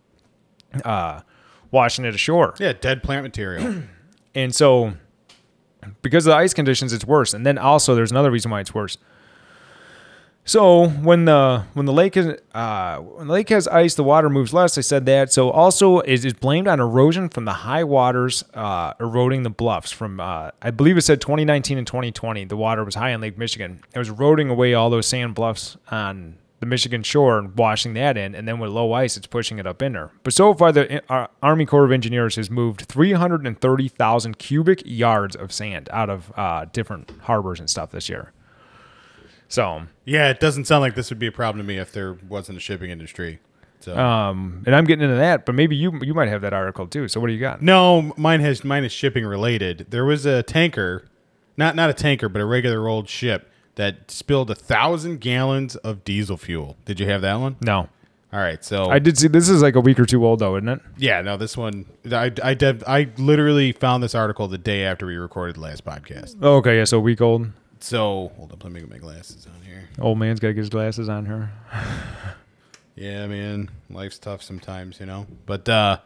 [0.83, 1.21] uh,
[1.71, 2.55] washing it ashore.
[2.59, 2.73] Yeah.
[2.73, 3.83] Dead plant material.
[4.37, 4.95] And so,
[6.01, 7.33] because of the ice conditions, it's worse.
[7.33, 8.97] And then also, there's another reason why it's worse.
[10.47, 14.29] So when the when the lake is uh, when the lake has ice, the water
[14.29, 14.77] moves less.
[14.77, 15.33] I said that.
[15.33, 19.91] So also is is blamed on erosion from the high waters uh, eroding the bluffs.
[19.91, 23.39] From uh, I believe it said 2019 and 2020, the water was high in Lake
[23.39, 23.81] Michigan.
[23.93, 28.15] It was eroding away all those sand bluffs on the Michigan shore and washing that
[28.15, 30.11] in, and then with low ice, it's pushing it up in there.
[30.23, 35.51] But so far, the uh, Army Corps of Engineers has moved 330,000 cubic yards of
[35.51, 38.31] sand out of uh, different harbors and stuff this year.
[39.47, 42.13] So Yeah, it doesn't sound like this would be a problem to me if there
[42.27, 43.39] wasn't a shipping industry.
[43.81, 46.87] So Um, and I'm getting into that, but maybe you you might have that article
[46.87, 47.07] too.
[47.07, 47.61] So what do you got?
[47.61, 49.87] no, mine has mine is shipping related.
[49.89, 51.05] There was a tanker,
[51.57, 56.03] not not a tanker, but a regular old ship that spilled a thousand gallons of
[56.05, 56.77] diesel fuel.
[56.85, 57.57] Did you have that one?
[57.61, 57.89] No,
[58.33, 60.55] All right, so I did see this is like a week or two old though,
[60.55, 60.79] isn't it?
[60.97, 65.05] yeah, no, this one I I did I literally found this article the day after
[65.05, 66.37] we recorded the last podcast.
[66.41, 67.49] Oh, okay, yeah, so a week old.
[67.85, 69.87] So hold up, let me get my glasses on here.
[69.99, 71.51] Old man's got to get his glasses on her.
[72.95, 75.27] Yeah, man, life's tough sometimes, you know.
[75.45, 75.97] But uh,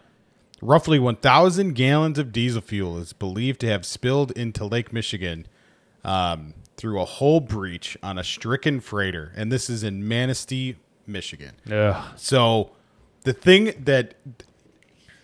[0.60, 5.46] roughly 1,000 gallons of diesel fuel is believed to have spilled into Lake Michigan
[6.04, 11.54] um, through a hull breach on a stricken freighter, and this is in Manistee, Michigan.
[11.64, 12.08] Yeah.
[12.16, 12.72] So
[13.22, 14.16] the thing that,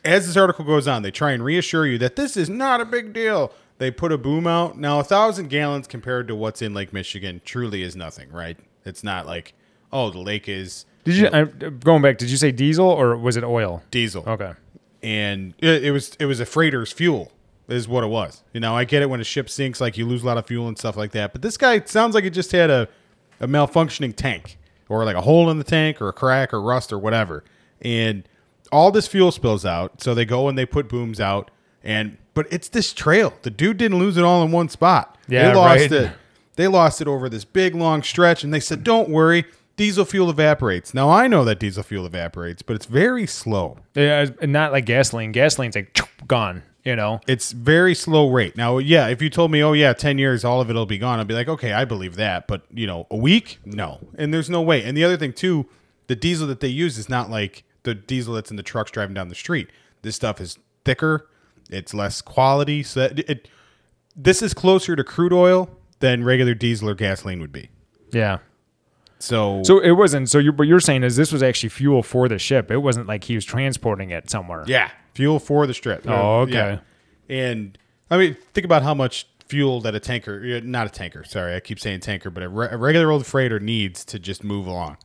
[0.04, 2.86] as this article goes on, they try and reassure you that this is not a
[2.86, 3.52] big deal.
[3.78, 4.78] They put a boom out.
[4.78, 8.58] Now, a thousand gallons compared to what's in Lake Michigan truly is nothing, right?
[8.86, 9.54] It's not like,
[9.92, 12.18] oh, the lake is Did you I, going back?
[12.18, 13.84] Did you say diesel or was it oil?
[13.92, 14.24] diesel.
[14.28, 14.54] Okay.
[15.04, 17.32] and it, it was it was a freighter's fuel
[17.68, 18.44] is what it was.
[18.54, 20.46] You know, I get it when a ship sinks, like you lose a lot of
[20.46, 21.34] fuel and stuff like that.
[21.34, 22.88] But this guy sounds like it just had a
[23.42, 24.58] a malfunctioning tank
[24.88, 27.44] or like a hole in the tank or a crack or rust or whatever.
[27.82, 28.24] And
[28.72, 30.02] all this fuel spills out.
[30.02, 31.52] So they go and they put booms out.
[31.84, 33.34] And but it's this trail.
[33.42, 35.18] The dude didn't lose it all in one spot.
[35.28, 35.92] Yeah, they lost right.
[35.92, 36.12] it.
[36.58, 38.44] They lost it over this big long stretch.
[38.44, 39.46] And they said, "Don't worry."
[39.78, 40.94] Diesel fuel evaporates.
[40.94, 43.80] Now I know that diesel fuel evaporates, but it's very slow.
[43.94, 45.34] Yeah, it's not like gasoline.
[45.34, 46.64] Gasoline's like gone.
[46.86, 47.20] You know.
[47.28, 48.56] It's very slow rate.
[48.56, 51.20] Now, yeah, if you told me, oh yeah, ten years, all of it'll be gone,
[51.20, 52.48] I'd be like, okay, I believe that.
[52.48, 54.84] But you know, a week, no, and there's no way.
[54.84, 55.66] And the other thing too,
[56.08, 59.16] the diesel that they use is not like the diesel that's in the trucks driving
[59.16, 59.70] down the street.
[60.04, 61.28] This stuff is thicker.
[61.70, 62.84] It's less quality.
[62.84, 63.48] So that it,
[64.16, 67.70] this is closer to crude oil than regular diesel or gasoline would be.
[68.12, 68.40] Yeah.
[69.20, 70.30] So, So it wasn't.
[70.30, 72.70] So you, what you're saying is this was actually fuel for the ship.
[72.70, 74.64] It wasn't like he was transporting it somewhere.
[74.68, 76.06] yeah, fuel for the strip.
[76.08, 76.52] Oh, okay.
[76.54, 76.80] yeah.
[77.30, 77.78] And
[78.12, 81.60] I mean, think about how much fuel that a tanker, not a tanker, sorry, I
[81.60, 84.98] keep saying tanker, but a, re- a regular old freighter needs to just move along.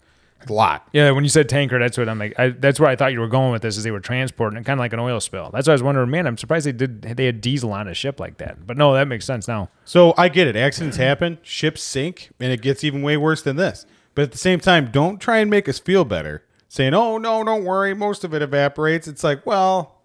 [0.48, 0.88] A lot.
[0.92, 2.38] Yeah, when you said tanker, that's what I'm like.
[2.38, 4.64] I, that's where I thought you were going with this, is they were transporting it,
[4.64, 5.50] kind of like an oil spill.
[5.52, 7.02] That's why I was wondering, man, I'm surprised they did.
[7.02, 8.66] They had diesel on a ship like that.
[8.66, 9.68] But no, that makes sense now.
[9.84, 10.56] So I get it.
[10.56, 13.84] Accidents happen, ships sink, and it gets even way worse than this.
[14.14, 17.44] But at the same time, don't try and make us feel better saying, oh, no,
[17.44, 17.94] don't worry.
[17.94, 19.08] Most of it evaporates.
[19.08, 20.00] It's like, well,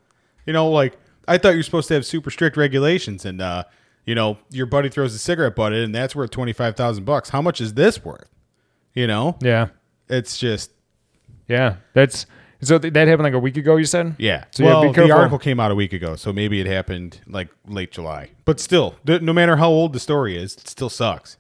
[0.45, 3.63] you know, like I thought you were supposed to have super strict regulations and, uh,
[4.05, 7.29] you know, your buddy throws a cigarette butt in and that's worth 25,000 bucks.
[7.29, 8.29] How much is this worth?
[8.93, 9.67] You know, Yeah,
[10.09, 10.71] it's just,
[11.47, 11.77] yeah.
[11.93, 12.25] That's
[12.61, 13.75] so th- that happened like a week ago.
[13.75, 14.15] You said.
[14.17, 14.45] yeah.
[14.51, 17.19] So yeah, well, be the article came out a week ago, so maybe it happened
[17.27, 18.29] like late July.
[18.45, 21.37] But still, th- no matter how old the story is, it still sucks.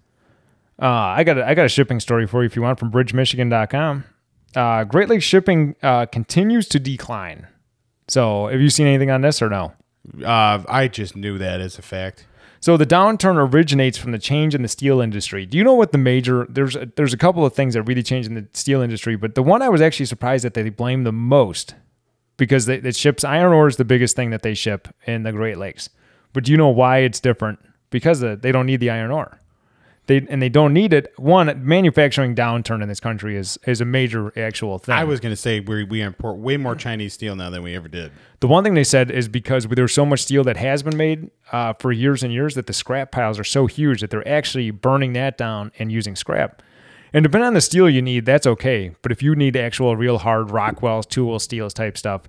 [0.81, 2.91] Uh, I got a, I got a shipping story for you if you want from
[2.91, 4.03] BridgeMichigan.com.
[4.55, 7.47] Uh, Great Lakes shipping uh, continues to decline.
[8.07, 9.73] So, have you seen anything on this or no?
[10.23, 12.25] Uh, I just knew that as a fact.
[12.65, 15.45] So the downturn originates from the change in the steel industry.
[15.45, 18.01] Do you know what the major there's a, there's a couple of things that really
[18.01, 21.03] changed in the steel industry, but the one I was actually surprised that they blame
[21.03, 21.75] the most
[22.37, 25.59] because it ships iron ore is the biggest thing that they ship in the Great
[25.59, 25.91] Lakes.
[26.33, 27.59] But do you know why it's different?
[27.91, 29.39] Because the, they don't need the iron ore.
[30.07, 31.11] They and they don't need it.
[31.17, 34.93] One manufacturing downturn in this country is is a major actual thing.
[34.93, 37.75] I was going to say we we import way more Chinese steel now than we
[37.75, 38.11] ever did.
[38.39, 41.31] The one thing they said is because there's so much steel that has been made
[41.51, 44.69] uh, for years and years that the scrap piles are so huge that they're actually
[44.71, 46.61] burning that down and using scrap.
[47.13, 48.93] And depending on the steel you need, that's okay.
[49.01, 52.23] But if you need actual real hard Rockwell's, tool steels type stuff,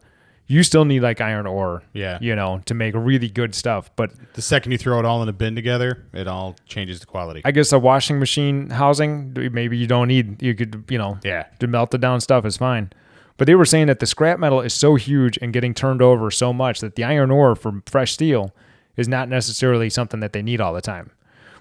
[0.49, 1.83] you still need like iron ore.
[1.93, 2.19] Yeah.
[2.21, 3.91] You know, to make really good stuff.
[3.97, 7.07] But The second you throw it all in a bin together, it all changes the
[7.07, 7.43] quality.
[7.45, 11.47] I guess a washing machine housing, maybe you don't need, you could, you know, Yeah.
[11.59, 12.91] to melt it down stuff is fine.
[13.39, 16.31] But they were saying that the scrap metal is so huge and getting turned over
[16.31, 18.55] so much that the iron ore from fresh steel
[18.97, 21.11] is not necessarily something that they need all the time.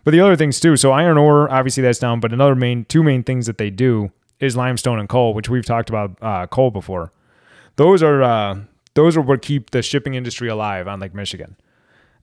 [0.06, 3.02] But the other things too, so iron ore, obviously that's down, but another main, two
[3.04, 6.69] main things that they do is limestone and coal, which we've talked about uh, coal
[6.71, 7.12] before.
[7.78, 8.60] Those are uh,
[8.96, 11.56] those are what keep the shipping industry alive on Lake Michigan.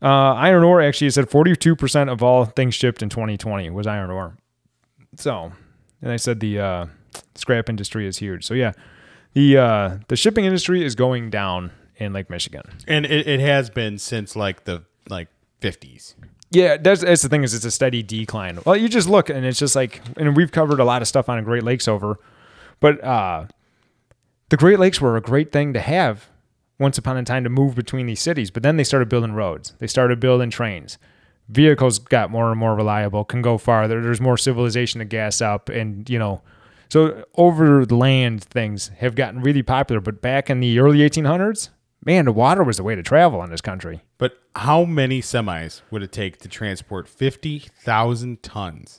[0.03, 4.37] Uh, iron ore actually said 42% of all things shipped in 2020 was iron ore.
[5.17, 5.53] So
[6.03, 6.87] and I said the uh,
[7.35, 8.45] scrap industry is huge.
[8.45, 8.73] So yeah,
[9.33, 12.63] the uh, the shipping industry is going down in Lake Michigan.
[12.89, 15.29] And it, it has been since like the like
[15.61, 16.15] 50s.
[16.51, 18.59] Yeah, that's, that's the thing is it's a steady decline.
[18.67, 21.31] Well, you just look and it's just like, and we've covered a lot of stuff
[21.31, 22.19] on Great Lakes over,
[22.79, 23.47] but uh,
[24.51, 26.29] the Great Lakes were a great thing to have
[26.83, 28.51] once upon a time to move between these cities.
[28.51, 30.99] But then they started building roads, they started building trains.
[31.49, 34.01] Vehicles got more and more reliable, can go farther.
[34.03, 36.42] There's more civilization to gas up, and you know,
[36.88, 40.01] so over the land things have gotten really popular.
[40.01, 41.71] But back in the early 1800s,
[42.05, 44.03] man, the water was the way to travel in this country.
[44.18, 48.99] But how many semis would it take to transport 50,000 tons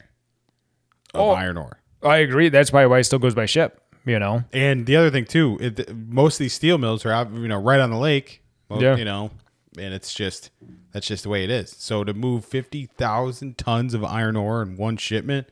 [1.14, 1.30] of Oh.
[1.32, 1.80] iron ore?
[2.04, 2.50] I agree.
[2.50, 3.80] That's probably why it still goes by ship.
[4.06, 7.32] You know, And the other thing too, it, most of these steel mills are out,
[7.32, 8.44] you know, right on the lake.
[8.68, 8.98] Well, Yeah.
[8.98, 9.32] You know,
[9.78, 10.50] and it's just
[10.92, 11.72] that's just the way it is.
[11.78, 15.48] So to move fifty thousand tons of iron ore in one shipment,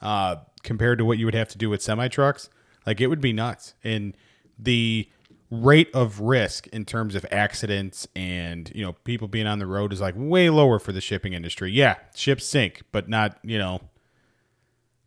[0.00, 2.48] uh, compared to what you would have to do with semi trucks,
[2.86, 3.74] like it would be nuts.
[3.82, 4.14] And
[4.58, 5.08] the
[5.50, 9.92] rate of risk in terms of accidents and you know people being on the road
[9.92, 11.72] is like way lower for the shipping industry.
[11.72, 13.80] Yeah, ships sink, but not you know,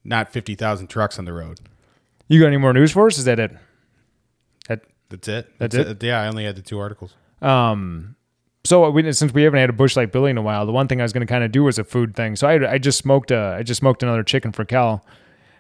[0.04, 1.60] not fifty thousand trucks on the road.
[2.34, 3.20] You got any more news for us?
[3.20, 3.52] Is that it?
[4.68, 5.60] That That's it.
[5.60, 6.02] That's it?
[6.02, 7.14] Yeah, I only had the two articles.
[7.44, 8.16] Um,
[8.64, 10.88] so we, since we haven't had a Busch Light Billy in a while, the one
[10.88, 12.36] thing I was going to kind of do was a food thing.
[12.36, 15.06] So I, I just smoked a, I just smoked another chicken for Cal,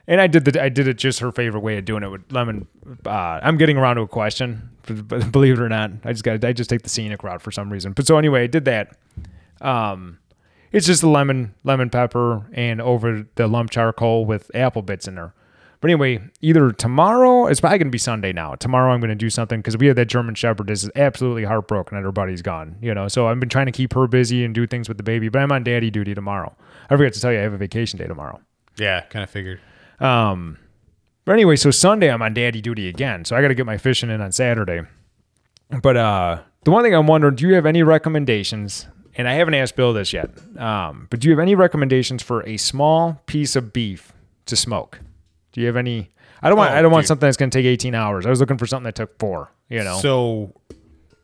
[0.07, 2.31] and I did the, I did it just her favorite way of doing it with
[2.31, 2.67] lemon.
[3.05, 6.53] Uh, I'm getting around to a question, believe it or not, I just got, I
[6.53, 7.93] just take the scenic route for some reason.
[7.93, 8.97] But so anyway, I did that.
[9.61, 10.17] Um,
[10.71, 15.13] it's just the lemon, lemon pepper, and over the lump charcoal with apple bits in
[15.13, 15.35] there.
[15.83, 18.55] But anyway, either tomorrow, it's probably going to be Sunday now.
[18.55, 21.97] Tomorrow I'm going to do something because we have that German Shepherd is absolutely heartbroken
[21.97, 22.77] that her buddy's gone.
[22.81, 25.03] You know, so I've been trying to keep her busy and do things with the
[25.03, 26.55] baby, but I'm on daddy duty tomorrow.
[26.89, 28.39] I forgot to tell you I have a vacation day tomorrow.
[28.77, 29.59] Yeah, kind of figured.
[29.99, 30.57] Um,
[31.25, 33.77] but anyway, so Sunday I'm on daddy duty again, so I got to get my
[33.77, 34.83] fishing in on Saturday.
[35.81, 38.87] But uh, the one thing I'm wondering, do you have any recommendations?
[39.15, 40.29] And I haven't asked Bill this yet.
[40.57, 44.13] Um, but do you have any recommendations for a small piece of beef
[44.45, 45.01] to smoke?
[45.53, 46.09] Do you have any?
[46.41, 46.71] I don't want.
[46.71, 48.25] Oh, I don't want something that's going to take 18 hours.
[48.25, 49.51] I was looking for something that took four.
[49.69, 50.53] You know, So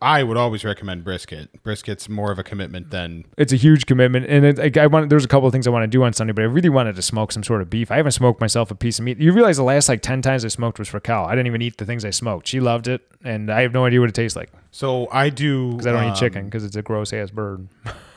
[0.01, 1.61] I would always recommend brisket.
[1.61, 5.09] Brisket's more of a commitment than it's a huge commitment, and it, like, I want.
[5.09, 6.95] There's a couple of things I want to do on Sunday, but I really wanted
[6.95, 7.91] to smoke some sort of beef.
[7.91, 9.19] I haven't smoked myself a piece of meat.
[9.19, 11.25] You realize the last like 10 times I smoked was for Cal.
[11.25, 12.47] I didn't even eat the things I smoked.
[12.47, 15.71] She loved it, and I have no idea what it tastes like so I do
[15.71, 17.67] because I don't um, eat chicken because it's a gross ass bird.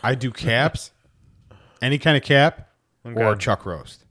[0.03, 0.93] I do caps,
[1.81, 2.69] any kind of cap
[3.05, 4.05] or chuck roast.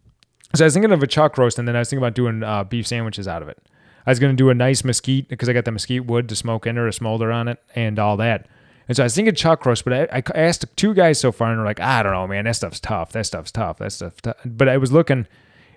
[0.53, 2.43] So I was thinking of a chuck roast, and then I was thinking about doing
[2.43, 3.57] uh, beef sandwiches out of it.
[4.05, 6.35] I was going to do a nice mesquite because I got the mesquite wood to
[6.35, 8.47] smoke in or a smolder on it and all that.
[8.87, 11.49] And so I was thinking chuck roast, but I, I asked two guys so far,
[11.49, 13.11] and they're like, I don't know, man, that stuff's tough.
[13.13, 13.77] That stuff's tough.
[13.77, 14.21] That stuff.
[14.21, 14.37] Tough.
[14.43, 15.27] But I was looking,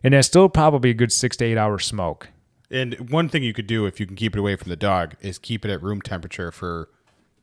[0.03, 2.29] and that's still probably a good six to eight hour smoke.
[2.71, 5.15] And one thing you could do if you can keep it away from the dog
[5.21, 6.89] is keep it at room temperature for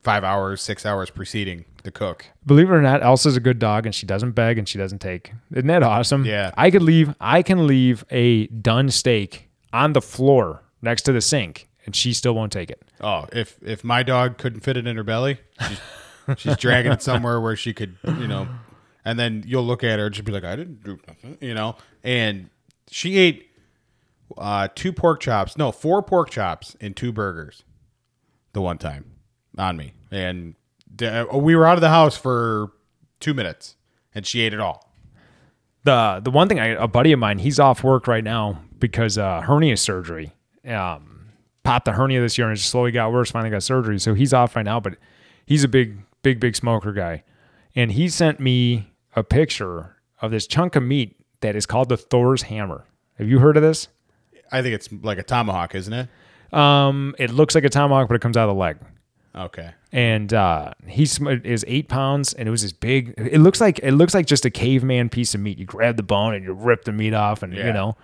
[0.03, 2.25] five hours, six hours preceding the cook.
[2.45, 4.99] Believe it or not, Elsa's a good dog, and she doesn't beg and she doesn't
[4.99, 5.33] take.
[5.51, 6.25] Isn't that awesome?
[6.25, 6.51] Yeah.
[6.57, 7.13] I could leave.
[7.19, 12.13] I can leave a done steak on the floor next to the sink, and she
[12.13, 12.83] still won't take it.
[13.01, 15.79] Oh, if if my dog couldn't fit it in her belly, she's,
[16.37, 18.47] she's dragging it somewhere where she could, you know,
[19.05, 21.53] and then you'll look at her and she'll be like, I didn't do nothing, you
[21.53, 21.75] know.
[22.03, 22.49] And
[22.89, 23.49] she ate
[24.37, 27.63] uh, two pork chops, no, four pork chops and two burgers
[28.53, 29.05] the one time
[29.57, 29.93] on me.
[30.11, 30.55] And
[31.33, 32.71] we were out of the house for
[33.19, 33.75] two minutes
[34.13, 34.91] and she ate it all.
[35.83, 39.17] the the one thing I a buddy of mine he's off work right now because
[39.17, 40.33] uh, hernia surgery.
[40.67, 41.29] Um,
[41.63, 43.31] popped the hernia this year and it just slowly got worse.
[43.31, 44.79] Finally got surgery, so he's off right now.
[44.79, 44.97] But
[45.45, 47.23] he's a big big big smoker guy,
[47.75, 51.97] and he sent me a picture of this chunk of meat that is called the
[51.97, 52.85] Thor's hammer.
[53.17, 53.87] Have you heard of this?
[54.51, 56.09] I think it's like a tomahawk, isn't it?
[56.53, 58.77] Um, it looks like a tomahawk, but it comes out of the leg.
[59.35, 59.71] Okay.
[59.91, 63.13] and uh, he sm- is eight pounds, and it was this big.
[63.17, 65.57] It looks like it looks like just a caveman piece of meat.
[65.57, 67.95] You grab the bone and you rip the meat off, and you know.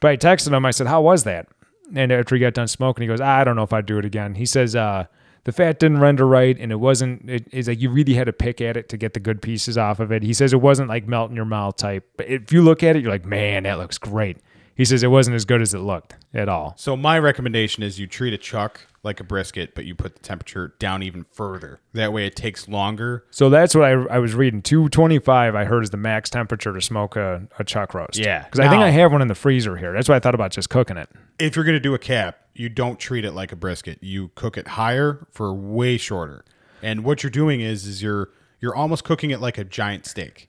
[0.00, 0.64] But I texted him.
[0.66, 1.48] I said, "How was that?"
[1.94, 4.04] And after he got done smoking, he goes, "I don't know if I'd do it
[4.04, 5.06] again." He says, uh,
[5.44, 7.28] "The fat didn't render right, and it wasn't.
[7.30, 9.78] It, it's like you really had to pick at it to get the good pieces
[9.78, 12.52] off of it." He says it wasn't like melt in your mouth type, but if
[12.52, 14.36] you look at it, you're like, "Man, that looks great."
[14.74, 16.74] He says it wasn't as good as it looked at all.
[16.76, 20.20] So my recommendation is you treat a chuck like a brisket, but you put the
[20.20, 21.80] temperature down even further.
[21.92, 23.24] That way it takes longer.
[23.30, 24.62] So that's what I, I was reading.
[24.62, 28.18] 225, I heard, is the max temperature to smoke a, a chuck roast.
[28.18, 28.44] Yeah.
[28.44, 29.92] Because I think I have one in the freezer here.
[29.92, 31.08] That's why I thought about just cooking it.
[31.38, 33.98] If you're going to do a cap, you don't treat it like a brisket.
[34.02, 36.44] You cook it higher for way shorter.
[36.82, 38.30] And what you're doing is is you're
[38.60, 40.47] you're almost cooking it like a giant steak.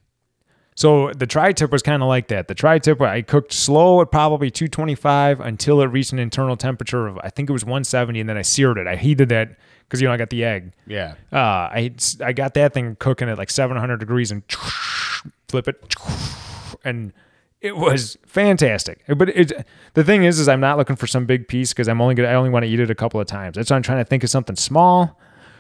[0.80, 2.48] So the tri-tip was kind of like that.
[2.48, 7.20] The tri-tip, I cooked slow at probably 225 until it reached an internal temperature of
[7.22, 8.88] I think it was 170, and then I seared it.
[8.88, 10.72] I heated that because you know I got the egg.
[10.88, 11.16] Yeah.
[11.34, 11.92] Uh, I
[12.24, 14.42] I got that thing cooking at like 700 degrees and
[15.50, 15.96] flip it,
[16.86, 17.12] and
[17.60, 19.04] it was fantastic.
[19.06, 19.52] But it
[19.96, 22.30] the thing is, is I'm not looking for some big piece because I'm only gonna
[22.30, 23.58] I only want to eat it a couple of times.
[23.58, 25.20] That's why I'm trying to think of something small.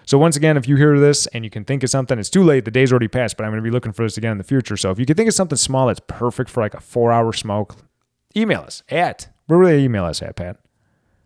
[0.09, 2.41] So once again, if you hear this and you can think of something, it's too
[2.41, 2.65] late.
[2.65, 4.43] The day's already passed, but I'm going to be looking for this again in the
[4.43, 4.75] future.
[4.75, 7.31] So if you can think of something small that's perfect for like a four hour
[7.31, 7.75] smoke,
[8.35, 10.57] email us at where will they email us at, Pat?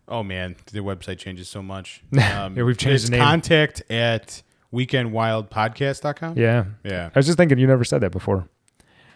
[0.06, 2.02] Oh man, the website changes so much.
[2.12, 3.20] Um, Yeah, we've changed the name.
[3.22, 6.36] Contact at weekendwildpodcast.com.
[6.36, 6.66] Yeah.
[6.84, 7.08] Yeah.
[7.14, 8.46] I was just thinking you never said that before.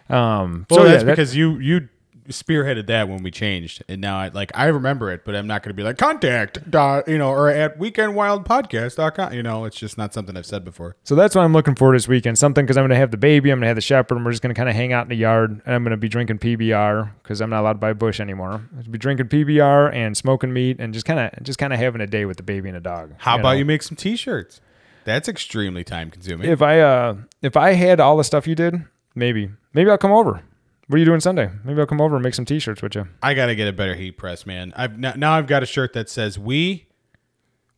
[0.09, 1.89] Um, Well, so yeah, that's that- because you you
[2.29, 5.63] spearheaded that when we changed, and now I like I remember it, but I'm not
[5.63, 9.33] going to be like contact, dot, you know, or at weekendwildpodcast.com.
[9.33, 10.95] You know, it's just not something I've said before.
[11.03, 12.37] So that's what I'm looking for this weekend.
[12.37, 14.25] Something because I'm going to have the baby, I'm going to have the shepherd, and
[14.25, 15.61] we're just going to kind of hang out in the yard.
[15.65, 18.61] And I'm going to be drinking PBR because I'm not allowed to buy Busch anymore.
[18.77, 22.01] I'll be drinking PBR and smoking meat and just kind of just kind of having
[22.01, 23.13] a day with the baby and a dog.
[23.17, 23.57] How about know?
[23.59, 24.61] you make some T-shirts?
[25.05, 26.49] That's extremely time consuming.
[26.49, 30.11] If I uh if I had all the stuff you did, maybe maybe I'll come
[30.11, 30.43] over.
[30.89, 31.51] What are you doing Sunday?
[31.63, 33.07] Maybe I'll come over and make some T-shirts with you.
[33.21, 34.73] I got to get a better heat press, man.
[34.75, 36.87] I've now, now I've got a shirt that says "We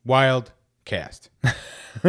[0.02, 0.52] Wild
[0.86, 1.28] Cast."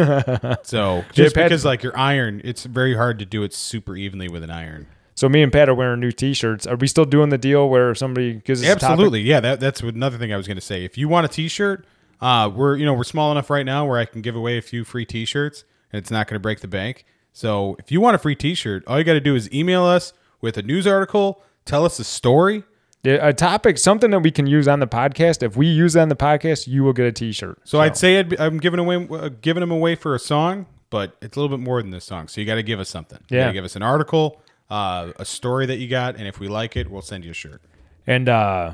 [0.62, 4.30] so just Pat- because like your iron, it's very hard to do it super evenly
[4.30, 4.86] with an iron.
[5.14, 6.66] So me and Pat are wearing new T-shirts.
[6.66, 9.40] Are we still doing the deal where somebody gives us a topic- Absolutely, yeah.
[9.40, 10.86] That, that's another thing I was going to say.
[10.86, 11.86] If you want a T-shirt,
[12.22, 14.62] uh, we're you know we're small enough right now where I can give away a
[14.62, 17.04] few free T-shirts, and it's not going to break the bank.
[17.34, 20.14] So if you want a free T-shirt, all you got to do is email us
[20.44, 22.62] with a news article, tell us a story.
[23.02, 25.42] Yeah, a topic, something that we can use on the podcast.
[25.42, 27.58] If we use it on the podcast, you will get a T-shirt.
[27.64, 30.64] So, I'd say I'd be, I'm giving away uh, giving them away for a song,
[30.88, 32.28] but it's a little bit more than this song.
[32.28, 33.18] So you got to give us something.
[33.28, 33.42] You Yeah.
[33.44, 36.48] got to give us an article, uh, a story that you got, and if we
[36.48, 37.60] like it, we'll send you a shirt.
[38.06, 38.72] And uh,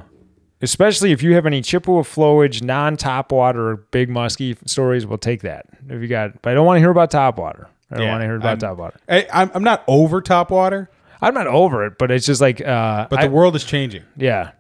[0.63, 5.67] especially if you have any Chippewa flowage, non-top water, big musky stories, we'll take that.
[5.89, 7.69] If you got, but I don't want to hear about top water.
[7.91, 9.01] I don't Yeah, want to hear about I'm- top water.
[9.09, 10.89] I, I'm, I'm not over top water,
[11.23, 14.03] I'm not over it, but it's just like, uh, but I- the world is changing.
[14.17, 14.53] yeah.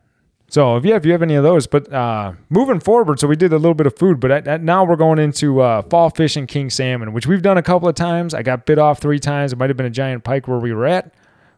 [0.49, 3.37] So if yeah, if you have any of those, but uh, moving forward, so we
[3.37, 6.11] did a little bit of food, but I, I- now we're going into uh, fall
[6.11, 8.35] fishing king salmon, which we've done a couple of times.
[8.35, 9.53] I got bit off three times.
[9.53, 11.15] It might have been a giant pike where we were at,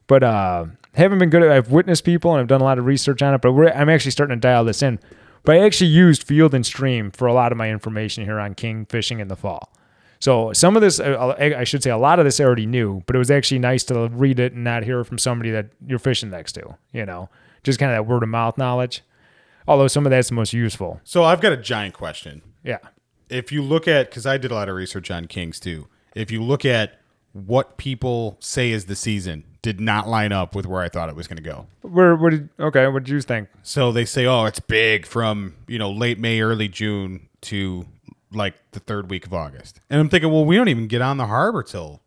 [0.09, 1.43] but uh, haven't been good.
[1.43, 3.71] At, I've witnessed people and I've done a lot of research on it, but we're,
[3.71, 5.01] I'm actually starting to dial this in.
[5.43, 8.55] But I actually used Field and Stream for a lot of my information here on
[8.55, 9.73] king fishing in the fall.
[10.23, 13.03] So some of this, uh, I should say, a lot of this I already knew,
[13.07, 15.71] but it was actually nice to read it and not hear it from somebody that
[15.85, 16.77] you're fishing next to.
[16.93, 17.29] You know,
[17.65, 19.03] just kind of that word of mouth knowledge.
[19.67, 21.01] Although some of that's the most useful.
[21.03, 22.43] So I've got a giant question.
[22.63, 22.79] Yeah.
[23.31, 25.89] If you look at, because I did a lot of research on Kings too.
[26.15, 27.01] If you look at
[27.33, 31.17] what people say is the season, did not line up with where I thought it
[31.17, 31.67] was going to go.
[31.81, 32.15] Where?
[32.15, 32.49] What did?
[32.61, 32.87] Okay.
[32.87, 33.49] What did you think?
[33.65, 37.87] So they say, oh, it's big from you know late May, early June to
[38.35, 39.81] like the third week of August.
[39.91, 42.01] And I'm thinking, well, we don't even get on the harbor till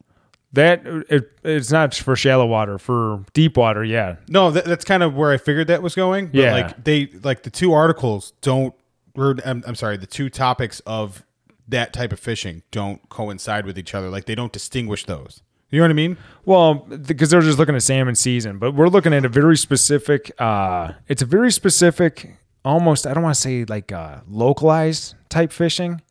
[0.53, 2.77] That it, it's not for shallow water.
[2.77, 4.15] For deep water, yeah.
[4.29, 4.51] no.
[4.51, 6.27] That, that's kind of where I figured that was going.
[6.27, 6.53] But Yeah.
[6.53, 8.73] like they like the two articles don't.
[9.17, 11.23] Or, I'm, I'm sorry, the two topics of
[11.69, 14.09] that type of fishing don't coincide with each other.
[14.09, 15.41] Like they don't distinguish those.
[15.71, 16.17] You know what I mean?
[16.45, 20.31] Well, because they're just looking at salmon season, but we're looking at a very specific.
[20.39, 23.07] uh It's a very specific, almost.
[23.07, 26.01] I don't want to say like uh localized type fishing,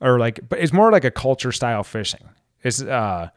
[0.00, 2.28] or like, but it's more like a culture style fishing.
[2.62, 3.28] It's uh,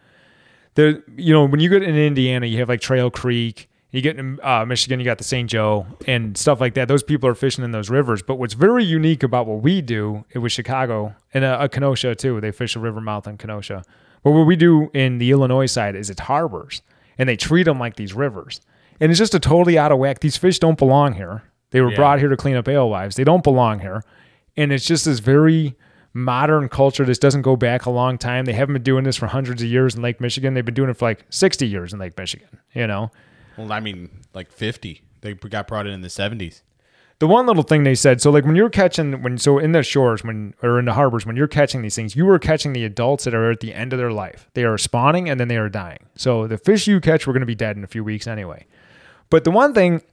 [0.76, 3.70] the you know when you get in Indiana, you have like Trail Creek.
[3.92, 5.50] You get in uh, Michigan, you got the St.
[5.50, 6.90] Joe and stuff like that.
[6.90, 8.22] Those people are fishing in those rivers.
[8.22, 12.14] But what's very unique about what we do, it was Chicago and uh, uh, Kenosha
[12.14, 12.42] too.
[12.42, 13.84] They fish a river mouth in Kenosha.
[14.24, 16.82] But what we do in the Illinois side is it's harbors,
[17.18, 18.60] and they treat them like these rivers.
[19.00, 20.20] And it's just a totally out of whack.
[20.20, 21.44] These fish don't belong here.
[21.72, 21.96] They were Yeah.
[21.96, 23.16] brought here to clean up alewives.
[23.16, 24.04] They don't belong here.
[24.58, 25.76] And it's just this very
[26.18, 27.06] modern culture.
[27.06, 28.46] This doesn't go back a long time.
[28.46, 30.54] They haven't been doing this for hundreds of years in Lake Michigan.
[30.54, 33.12] They've been doing it for like 60 years in Lake Michigan, you know?
[33.58, 35.02] Well, I mean, like 50.
[35.22, 36.62] They got brought in in the 70s.
[37.20, 39.82] The one little thing they said, so like when you're catching when so in the
[39.82, 42.86] shores when or in the harbors when you're catching these things, you are catching the
[42.86, 44.48] adults that are at the end of their life.
[44.54, 46.06] They are spawning and then they are dying.
[46.16, 48.68] So the fish you catch were going to be dead in a few weeks anyway.
[49.32, 50.04] But the one thing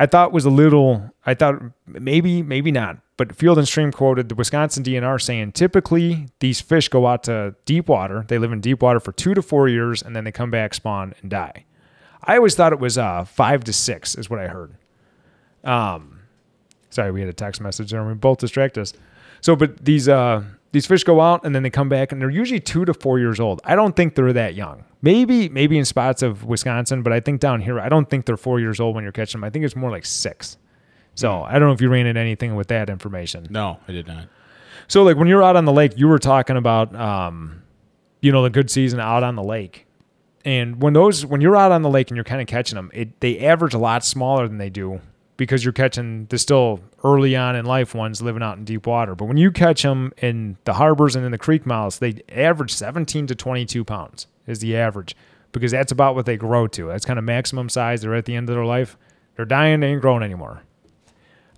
[0.00, 4.30] I thought was a little, I thought maybe maybe not, but Field and Stream quoted
[4.30, 8.24] the Wisconsin DNR saying typically these fish go out to deep water.
[8.26, 10.72] They live in deep water for two to four years and then they come back,
[10.72, 11.66] spawn, and die.
[12.24, 14.74] I always thought it was uh, five to six is what I heard.
[16.88, 18.94] Sorry, we had a text message there and we both distract us.
[19.42, 22.30] So, but these, uh, these fish go out and then they come back and they're
[22.30, 23.60] usually two to four years old.
[23.64, 24.84] I don't think they're that young.
[25.02, 28.36] Maybe maybe in spots of Wisconsin, but I think down here I don't think they're
[28.36, 29.46] four years old when you're catching them.
[29.46, 30.56] I think it's more like six.
[31.14, 33.46] So I don't know if you ran into anything with that information.
[33.50, 34.28] No, I did not.
[34.86, 37.62] So like when you're out on the lake, you were talking about um,
[38.20, 39.86] you know, the good season out on the lake.
[40.44, 42.90] And when those when you're out on the lake and you're kind of catching them,
[42.94, 45.00] it they average a lot smaller than they do
[45.40, 49.14] because you're catching the still early on in life ones living out in deep water.
[49.14, 52.70] But when you catch them in the harbors and in the creek mouths, they average
[52.74, 55.16] 17 to 22 pounds is the average
[55.52, 56.88] because that's about what they grow to.
[56.88, 58.02] That's kind of maximum size.
[58.02, 58.98] They're at the end of their life.
[59.34, 59.80] They're dying.
[59.80, 60.62] They ain't growing anymore.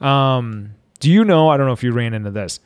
[0.00, 1.48] Um, do you know?
[1.48, 2.60] I don't know if you ran into this.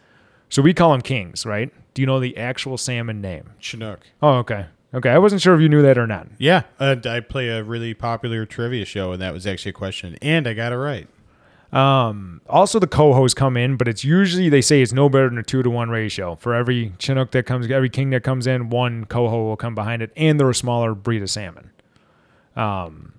[0.50, 1.72] So we call them kings, right?
[1.94, 3.54] Do you know the actual salmon name?
[3.58, 4.00] Chinook.
[4.20, 4.66] Oh, okay.
[4.94, 5.10] Okay.
[5.10, 6.28] I wasn't sure if you knew that or not.
[6.38, 10.16] Yeah, uh, I play a really popular trivia show, and that was actually a question,
[10.22, 11.08] and I got it right.
[11.72, 15.38] Um, also, the cohos come in, but it's usually they say it's no better than
[15.38, 16.36] a two to one ratio.
[16.36, 20.00] For every Chinook that comes, every king that comes in, one coho will come behind
[20.00, 21.72] it, and they're a smaller breed of salmon.
[22.54, 23.14] Um,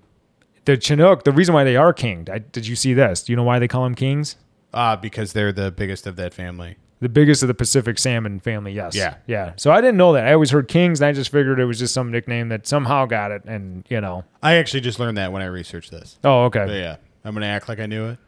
[0.64, 3.22] the Chinook, the reason why they are kinged, I, did you see this?
[3.22, 4.36] Do you know why they call them kings?
[4.74, 6.76] Ah, because they're the biggest of that family.
[7.00, 8.94] The biggest of the Pacific salmon family, yes.
[8.94, 9.16] Yeah.
[9.26, 9.52] Yeah.
[9.56, 10.26] So I didn't know that.
[10.26, 13.06] I always heard kings, and I just figured it was just some nickname that somehow
[13.06, 14.24] got it, and you know.
[14.42, 16.18] I actually just learned that when I researched this.
[16.24, 16.66] Oh, okay.
[16.66, 18.18] But yeah, I'm gonna act like I knew it.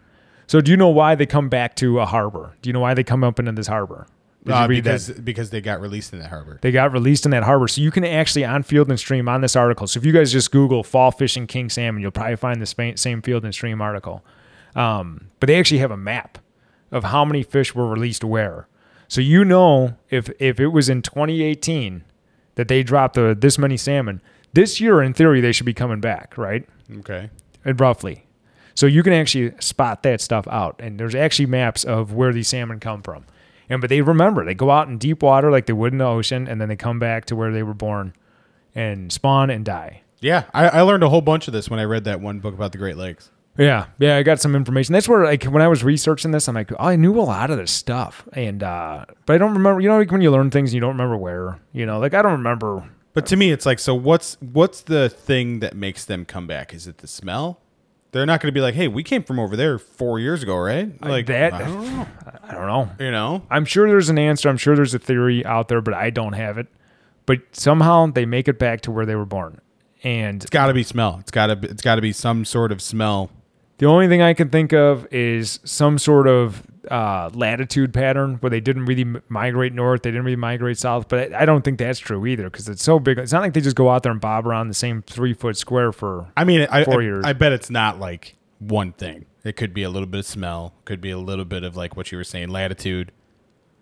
[0.47, 2.55] So do you know why they come back to a harbor?
[2.63, 4.07] Do you know why they come up into this harbor?
[4.49, 4.93] Uh, read that?
[4.93, 6.59] because because they got released in that harbor.
[6.63, 7.69] They got released in that harbor.
[7.69, 9.87] So you can actually on Field and Stream on this article.
[9.87, 13.23] So if you guys just Google fall fishing king salmon, you'll probably find the same
[13.23, 14.25] Field and Stream article.
[14.75, 16.39] Um, but they actually have a map
[16.91, 18.69] of how many fish were released where.
[19.09, 22.05] So you know if if it was in 2018
[22.55, 24.23] that they dropped the, this many salmon,
[24.53, 26.67] this year in theory they should be coming back, right?
[26.99, 27.31] Okay.
[27.65, 28.27] And roughly.
[28.75, 30.81] So you can actually spot that stuff out.
[30.81, 33.25] And there's actually maps of where these salmon come from.
[33.69, 36.05] And but they remember, they go out in deep water like they would in the
[36.05, 38.15] ocean, and then they come back to where they were born
[38.75, 40.03] and spawn and die.
[40.21, 42.53] Yeah, I, I learned a whole bunch of this when I read that one book
[42.53, 43.31] about the Great Lakes.
[43.59, 44.93] Yeah, yeah, I got some information.
[44.93, 47.51] That's where, like, when I was researching this, I'm like, oh, I knew a lot
[47.51, 49.81] of this stuff, and uh, but I don't remember.
[49.81, 51.59] You know, like when you learn things, and you don't remember where.
[51.73, 52.89] You know, like I don't remember.
[53.13, 56.73] But to me, it's like, so what's what's the thing that makes them come back?
[56.73, 57.61] Is it the smell?
[58.13, 60.57] They're not going to be like, hey, we came from over there four years ago,
[60.57, 60.91] right?
[61.05, 62.07] Like that- I don't know.
[62.43, 62.91] I don't know.
[63.05, 64.49] You know, I'm sure there's an answer.
[64.49, 66.67] I'm sure there's a theory out there, but I don't have it.
[67.27, 69.61] But somehow they make it back to where they were born,
[70.03, 71.19] and it's got to be smell.
[71.21, 73.31] It's got to it's got to be some sort of smell.
[73.81, 78.51] The only thing I can think of is some sort of uh, latitude pattern where
[78.51, 81.09] they didn't really migrate north, they didn't really migrate south.
[81.09, 83.19] But I, I don't think that's true either because it's so big.
[83.19, 85.57] It's not like they just go out there and bob around the same three foot
[85.57, 86.31] square for.
[86.37, 87.25] I mean, I, Four I, years.
[87.25, 89.25] I bet it's not like one thing.
[89.45, 90.75] It could be a little bit of smell.
[90.85, 93.13] Could be a little bit of like what you were saying, latitude.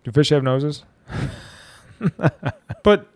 [0.04, 0.84] Do fish have noses?
[2.84, 3.08] But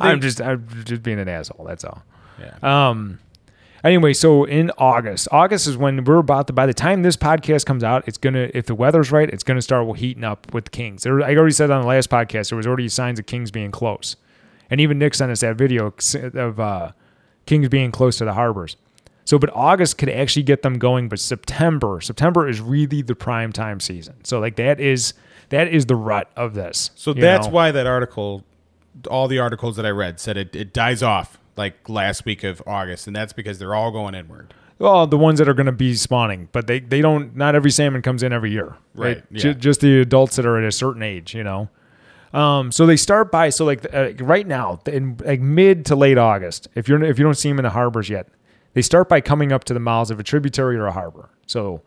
[0.00, 1.64] I'm just I'm just being an asshole.
[1.64, 2.02] That's all.
[2.40, 2.56] yeah.
[2.62, 3.20] Um.
[3.84, 6.54] Anyway, so in August, August is when we're about to.
[6.54, 8.50] By the time this podcast comes out, it's gonna.
[8.54, 11.02] If the weather's right, it's gonna start heating up with the Kings.
[11.02, 13.70] There, I already said on the last podcast there was already signs of Kings being
[13.70, 14.16] close,
[14.70, 15.92] and even Nick sent us that video
[16.34, 16.92] of uh,
[17.44, 18.78] Kings being close to the harbors.
[19.26, 23.52] So, but August could actually get them going, but September, September is really the prime
[23.52, 24.24] time season.
[24.24, 25.12] So, like that is
[25.50, 26.90] that is the rut of this.
[26.94, 27.52] So that's know?
[27.52, 28.44] why that article,
[29.10, 32.62] all the articles that I read said it, it dies off like last week of
[32.66, 34.52] August, and that's because they're all going inward.
[34.78, 37.36] Well, the ones that are going to be spawning, but they, they don't.
[37.36, 39.54] Not every salmon comes in every year, Right, Ju- yeah.
[39.54, 41.68] just the adults that are at a certain age, you know.
[42.32, 46.18] Um, so they start by so like uh, right now in like mid to late
[46.18, 46.66] August.
[46.74, 48.26] If you're if you don't see them in the harbors yet,
[48.72, 51.30] they start by coming up to the mouths of a tributary or a harbor.
[51.46, 51.82] So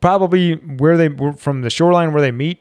[0.00, 2.60] probably where they from the shoreline where they meet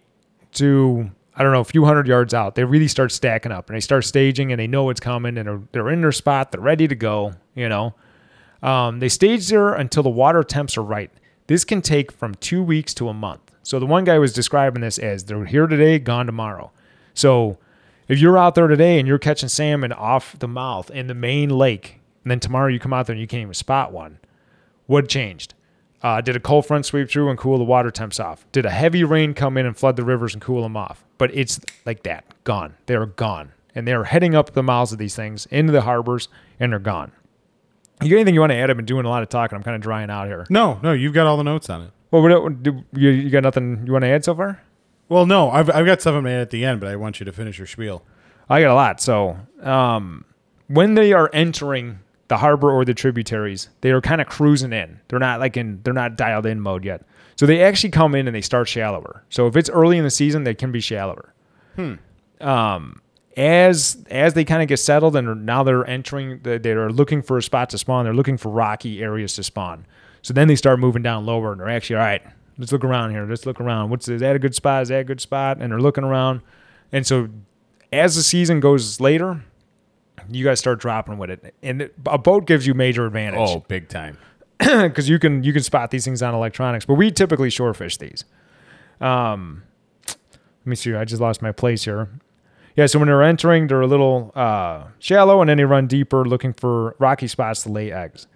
[0.54, 3.76] to I don't know a few hundred yards out, they really start stacking up and
[3.76, 6.62] they start staging and they know it's coming and they're, they're in their spot, they're
[6.62, 7.34] ready to go.
[7.56, 7.94] You know,
[8.64, 11.12] um, they stage there until the water temps are right.
[11.48, 13.52] This can take from two weeks to a month.
[13.64, 16.72] So the one guy was describing this as they're here today, gone tomorrow.
[17.14, 17.58] So
[18.08, 21.50] if you're out there today and you're catching salmon off the mouth in the main
[21.50, 24.20] lake, and then tomorrow you come out there and you can't even spot one,
[24.86, 25.55] what changed?
[26.06, 28.46] Uh, did a cold front sweep through and cool the water temps off?
[28.52, 31.04] Did a heavy rain come in and flood the rivers and cool them off?
[31.18, 32.76] But it's like that, gone.
[32.86, 36.28] They're gone, and they're heading up the mouths of these things into the harbors,
[36.60, 37.12] and they're gone.
[38.04, 38.70] You got anything you want to add?
[38.70, 39.56] I've been doing a lot of talking.
[39.56, 40.46] I'm kind of drying out here.
[40.48, 41.92] No, no, you've got all the notes on it.
[42.12, 44.62] Well, what, do, you, you got nothing you want to add so far?
[45.10, 47.58] Well, no, I've, I've got something at the end, but I want you to finish
[47.58, 48.04] your spiel.
[48.48, 49.02] I got a lot.
[49.02, 50.24] So, um,
[50.68, 55.00] when they are entering the harbor or the tributaries, they are kind of cruising in.
[55.08, 57.04] They're not like in, they're not dialed in mode yet.
[57.38, 59.24] So they actually come in and they start shallower.
[59.30, 61.34] So if it's early in the season, they can be shallower.
[62.42, 63.02] um,
[63.38, 67.38] as as they kind of get settled and are- now they're entering, they're looking for
[67.38, 68.06] a spot to spawn.
[68.06, 69.86] They're looking for rocky areas to spawn.
[70.22, 72.22] So then they start moving down lower, and they're actually all right.
[72.58, 73.26] Let's look around here.
[73.28, 73.90] Let's look around.
[73.90, 74.84] What's is that a good spot?
[74.84, 75.58] Is that a good spot?
[75.60, 76.42] And they're looking around,
[76.94, 77.28] and so
[77.92, 79.44] as the season goes later,
[80.30, 83.90] you guys start dropping with it, and a boat gives you major advantage Oh, big
[83.90, 84.18] time.
[84.60, 86.86] because you can you can spot these things on electronics.
[86.86, 88.24] But we typically shore fish these.
[89.02, 89.64] Um,
[90.08, 90.18] let
[90.66, 90.94] me see.
[90.96, 92.10] I just lost my place here.
[92.76, 96.26] Yeah, so when they're entering, they're a little uh, shallow, and then they run deeper,
[96.26, 98.28] looking for rocky spots to lay eggs.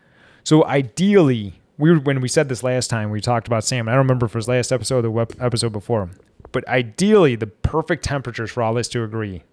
[0.44, 3.92] So ideally, we were, when we said this last time, we talked about salmon.
[3.92, 6.10] I don't remember if it was last episode or the web- episode before,
[6.54, 9.44] but ideally, the perfect temperatures for all this to agree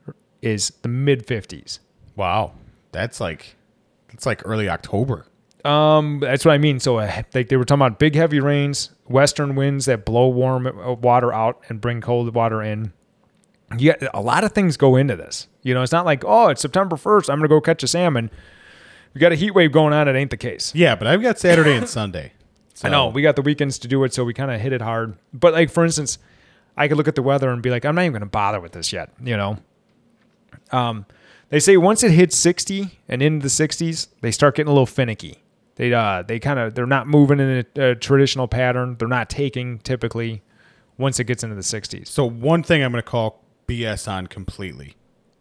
[0.40, 1.80] is the mid fifties.
[2.16, 2.54] Wow,
[2.92, 3.56] that's like
[4.08, 5.26] that's like early October.
[5.64, 6.80] Um, that's what I mean.
[6.80, 10.66] So, uh, like they were talking about big heavy rains, western winds that blow warm
[10.66, 12.92] uh, water out and bring cold water in.
[13.76, 15.48] Yeah, a lot of things go into this.
[15.62, 17.28] You know, it's not like oh, it's September first.
[17.28, 18.30] I'm gonna go catch a salmon.
[19.12, 20.08] We got a heat wave going on.
[20.08, 20.74] It ain't the case.
[20.74, 22.32] Yeah, but I've got Saturday and Sunday.
[22.74, 24.72] So, I know we got the weekends to do it, so we kind of hit
[24.72, 25.16] it hard.
[25.32, 26.18] But like for instance,
[26.76, 28.60] I could look at the weather and be like, I'm not even going to bother
[28.60, 29.10] with this yet.
[29.22, 29.58] You know,
[30.70, 31.06] um,
[31.48, 34.86] they say once it hits 60 and into the 60s, they start getting a little
[34.86, 35.42] finicky.
[35.76, 38.96] They uh they kind of they're not moving in a, a traditional pattern.
[38.98, 40.42] They're not taking typically
[40.96, 42.08] once it gets into the 60s.
[42.08, 44.94] So one thing I'm going to call BS on completely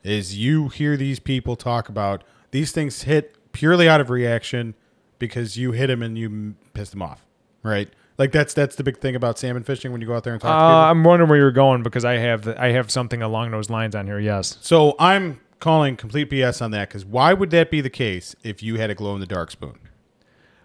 [0.04, 4.76] is you hear these people talk about these things hit purely out of reaction
[5.20, 7.26] because you hit them and you pissed them off,
[7.64, 7.90] right?
[8.18, 10.42] Like that's that's the big thing about salmon fishing when you go out there and
[10.42, 10.76] talk to Uh, people.
[10.92, 13.96] I'm wondering where you're going because I have the, I have something along those lines
[13.96, 14.20] on here.
[14.20, 14.58] Yes.
[14.62, 18.62] So I'm calling complete BS on that because why would that be the case if
[18.64, 19.80] you had a glow in the dark spoon?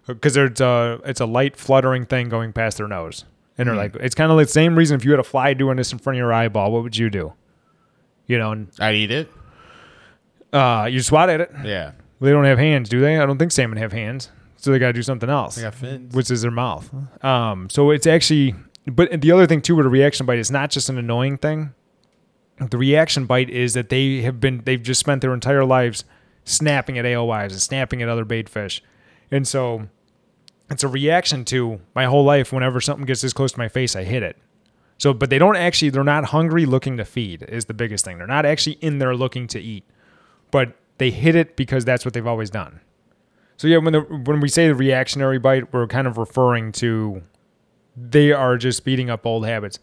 [0.07, 3.25] because there's a it's a light fluttering thing going past their nose,
[3.57, 4.97] and they're like, it's kind of the same reason.
[4.97, 7.09] If you had a fly doing this in front of your eyeball, what would you
[7.11, 7.33] do?
[8.27, 9.31] You know, and I'd eat it.
[10.53, 11.51] uh, you swat at it.
[11.65, 11.93] Yeah.
[12.21, 13.19] They don't have hands, do they?
[13.19, 15.75] I don't think salmon have hands, so they got to do something else, They got
[15.75, 16.15] fins.
[16.15, 16.91] which is their mouth.
[17.25, 18.55] Um, so it's actually,
[18.87, 21.73] but the other thing too with a reaction bite is not just an annoying thing.
[22.61, 26.05] The reaction bite is that they have been they've just spent their entire lives
[26.45, 28.83] snapping at alewives and snapping at other bait fish,
[29.31, 29.89] and so
[30.71, 32.53] it's a reaction to my whole life.
[32.53, 34.37] Whenever something gets this close to my face, I hit it.
[34.99, 38.19] So, but they don't actually, they're not hungry looking to feed, is the biggest thing.
[38.19, 39.85] They're not actually in there looking to eat,
[40.51, 42.81] but they hit it because that's what they've always done.
[43.57, 47.23] So, yeah, when, the, when we say the reactionary bite, we're kind of referring to
[47.97, 49.79] they are just beating up old habits.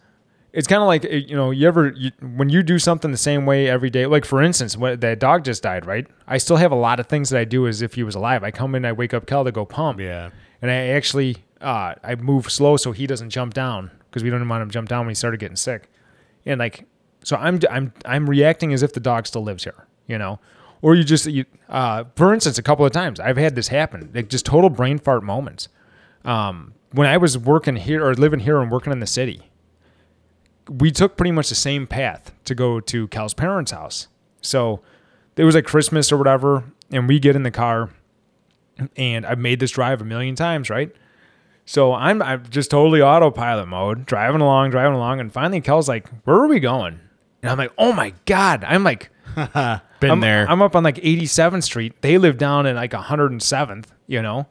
[0.52, 3.44] It's kind of like, you know, you ever, you, when you do something the same
[3.44, 6.06] way every day, like for instance, when that dog just died, right?
[6.26, 8.42] I still have a lot of things that I do as if he was alive.
[8.42, 10.30] I come in, I wake up Kel to go pump Yeah.
[10.62, 14.48] and I actually uh, I move slow so he doesn't jump down because we don't
[14.48, 15.90] want him to jump down when he started getting sick,
[16.46, 16.86] and like
[17.24, 20.38] so I'm I'm I'm reacting as if the dog still lives here, you know,
[20.82, 24.10] or you just you uh, for instance a couple of times I've had this happen
[24.14, 25.68] like just total brain fart moments.
[26.24, 29.47] Um, when I was working here or living here and working in the city,
[30.68, 34.08] we took pretty much the same path to go to Cal's parents' house.
[34.40, 34.80] So
[35.36, 37.90] it was like Christmas or whatever, and we get in the car
[38.96, 40.90] and I've made this drive a million times, right?
[41.64, 46.08] So I'm I'm just totally autopilot mode, driving along, driving along, and finally Kel's like,
[46.24, 47.00] "Where are we going?"
[47.42, 49.10] And I'm like, "Oh my god!" I'm like,
[50.00, 50.48] Been I'm, there.
[50.48, 52.00] I'm up on like 87th Street.
[52.00, 54.46] They live down in like 107th, you know.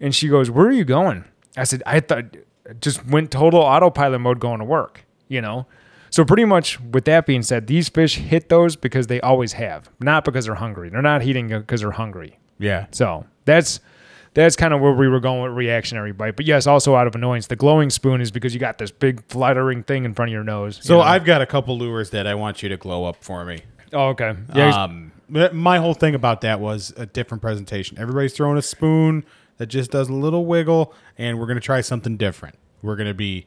[0.00, 1.24] And she goes, "Where are you going?"
[1.56, 2.36] I said, "I thought
[2.80, 5.66] just went total autopilot mode going to work, you know."
[6.10, 9.88] So pretty much, with that being said, these fish hit those because they always have,
[9.98, 10.90] not because they're hungry.
[10.90, 12.38] They're not eating because they're hungry.
[12.58, 12.86] yeah.
[12.90, 13.80] So that's
[14.34, 16.36] that's kind of where we were going with reactionary bite.
[16.36, 19.22] But yes, also out of annoyance, the glowing spoon is because you got this big
[19.28, 20.78] fluttering thing in front of your nose.
[20.78, 21.00] you So know?
[21.02, 23.62] I've got a couple lures that I want you to glow up for me.
[23.94, 25.12] oh okay yeah Um,
[25.52, 27.98] my whole thing about that was a different presentation.
[27.98, 29.24] Everybody's throwing a spoon
[29.56, 32.56] that just does a little wiggle, and we're gonna try something different.
[32.82, 33.46] We're gonna be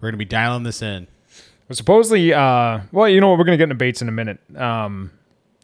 [0.00, 1.08] we're gonna be dialing this in.
[1.70, 3.38] Supposedly, uh, well, you know what?
[3.38, 4.38] We're gonna get into baits in a minute.
[4.56, 5.10] Um,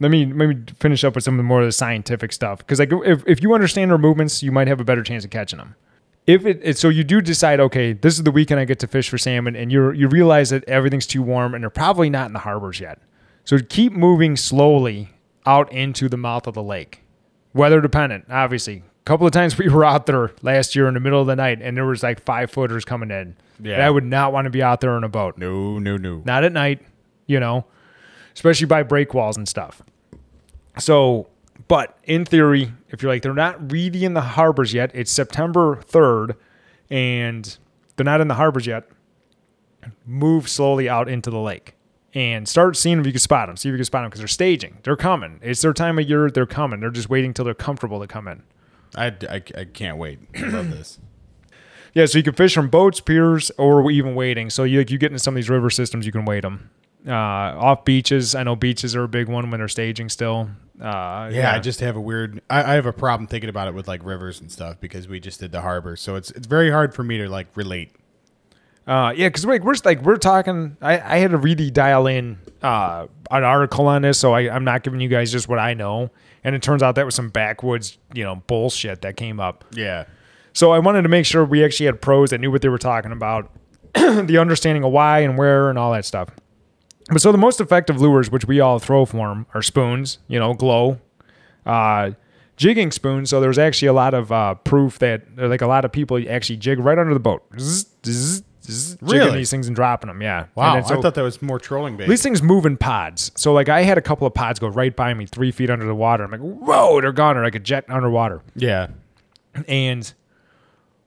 [0.01, 2.81] let me maybe finish up with some of the more of the scientific stuff because
[2.81, 5.59] like if, if you understand their movements, you might have a better chance of catching
[5.59, 5.77] them.
[6.27, 8.87] If it, it so you do decide, okay, this is the weekend I get to
[8.87, 12.27] fish for salmon, and you you realize that everything's too warm and they're probably not
[12.27, 12.99] in the harbors yet.
[13.45, 15.11] So keep moving slowly
[15.47, 17.03] out into the mouth of the lake,
[17.55, 18.83] weather dependent, obviously.
[19.05, 21.61] Couple of times we were out there last year in the middle of the night,
[21.61, 23.37] and there was like five footers coming in.
[23.61, 23.75] Yeah.
[23.75, 26.23] And I would not want to be out there in a boat No, no, no.
[26.25, 26.81] not at night,
[27.27, 27.65] you know,
[28.35, 29.83] especially by break walls and stuff.
[30.79, 31.29] So,
[31.69, 35.77] but in theory, if you're like, they're not really in the harbors yet, it's September
[35.77, 36.35] 3rd
[36.91, 37.57] and
[37.97, 38.89] they're not in the harbors yet,
[40.07, 41.75] move slowly out into the lake.
[42.15, 43.57] and start seeing if you can spot them.
[43.57, 44.79] See if you can spot them because they're staging.
[44.83, 45.39] They're coming.
[45.43, 46.31] It's their time of year.
[46.31, 46.81] They're coming.
[46.81, 48.43] They're just waiting till they're comfortable to come in.
[48.97, 50.19] I, I, I can't wait.
[50.37, 50.99] I love this.
[51.95, 54.51] Yeah, so you can fish from boats, piers, or even wading.
[54.51, 56.71] So you you get into some of these river systems, you can wade them.
[57.07, 60.49] Uh, off beaches, I know beaches are a big one when they're staging still.
[60.81, 62.41] Uh, Yeah, I just have a weird.
[62.49, 65.21] I, I have a problem thinking about it with like rivers and stuff because we
[65.21, 67.95] just did the harbor, so it's it's very hard for me to like relate.
[68.87, 70.77] Uh, yeah, because like we're like we're talking.
[70.81, 74.65] I, I had to really dial in uh, an article on this, so I, I'm
[74.65, 76.11] not giving you guys just what I know.
[76.45, 79.65] And it turns out that was some backwoods, you know, bullshit that came up.
[79.73, 80.07] Yeah,
[80.55, 82.79] So I wanted to make sure we actually had pros that knew what they were
[82.79, 83.49] talking about,
[83.95, 86.31] the understanding of why and where and all that stuff.
[87.11, 90.19] But so the most effective lures, which we all throw for them, are spoons.
[90.27, 90.99] You know, glow,
[91.65, 92.13] uh,
[92.57, 93.31] jigging spoons.
[93.31, 96.57] So there's actually a lot of uh, proof that like a lot of people actually
[96.57, 99.39] jig right under the boat, Zzz, zzz, zzz, jigging Really?
[99.39, 100.23] these things and dropping them.
[100.23, 100.47] Yeah.
[100.55, 100.77] wow.
[100.77, 102.09] And so- I thought that was more trolling based.
[102.09, 103.31] these things move in pods.
[103.35, 105.85] So like I had a couple of pods go right by me, three feet under
[105.87, 106.25] the water.
[106.25, 108.89] I'm like, whoa, they're gone, or like a jet underwater yeah,
[109.67, 110.13] and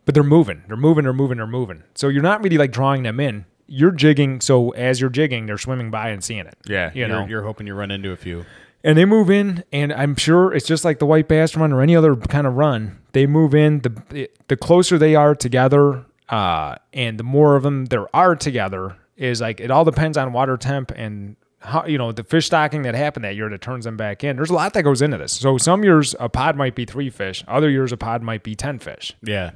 [0.06, 3.04] but they're moving they're moving they're moving they're moving so you're not really like drawing
[3.04, 6.92] them in you're jigging so as you're jigging they're swimming by and seeing it yeah.
[6.94, 8.46] you you're, know you're hoping you run into a few.
[8.84, 11.82] and they move in and i'm sure it's just like the white bass run or
[11.82, 16.76] any other kind of run they move in the the closer they are together uh
[16.94, 20.58] and the more of them there are together is like it all depends on water
[20.58, 23.96] temp and how you know the fish stocking that happened that year that turns them
[23.98, 26.76] back in there's a lot that goes into this so some years a pod might
[26.76, 29.52] be three fish other years a pod might be 10 fish Yeah.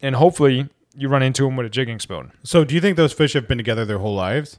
[0.00, 2.32] and hopefully you run into them with a jigging spoon.
[2.44, 4.58] So, do you think those fish have been together their whole lives?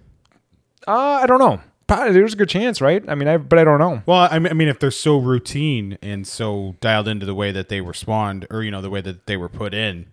[0.87, 1.61] Uh, I don't know.
[1.85, 3.03] Probably, there's a good chance, right?
[3.07, 4.01] I mean, I but I don't know.
[4.07, 7.51] Well, I mean, I mean, if they're so routine and so dialed into the way
[7.51, 10.07] that they were spawned, or you know, the way that they were put in,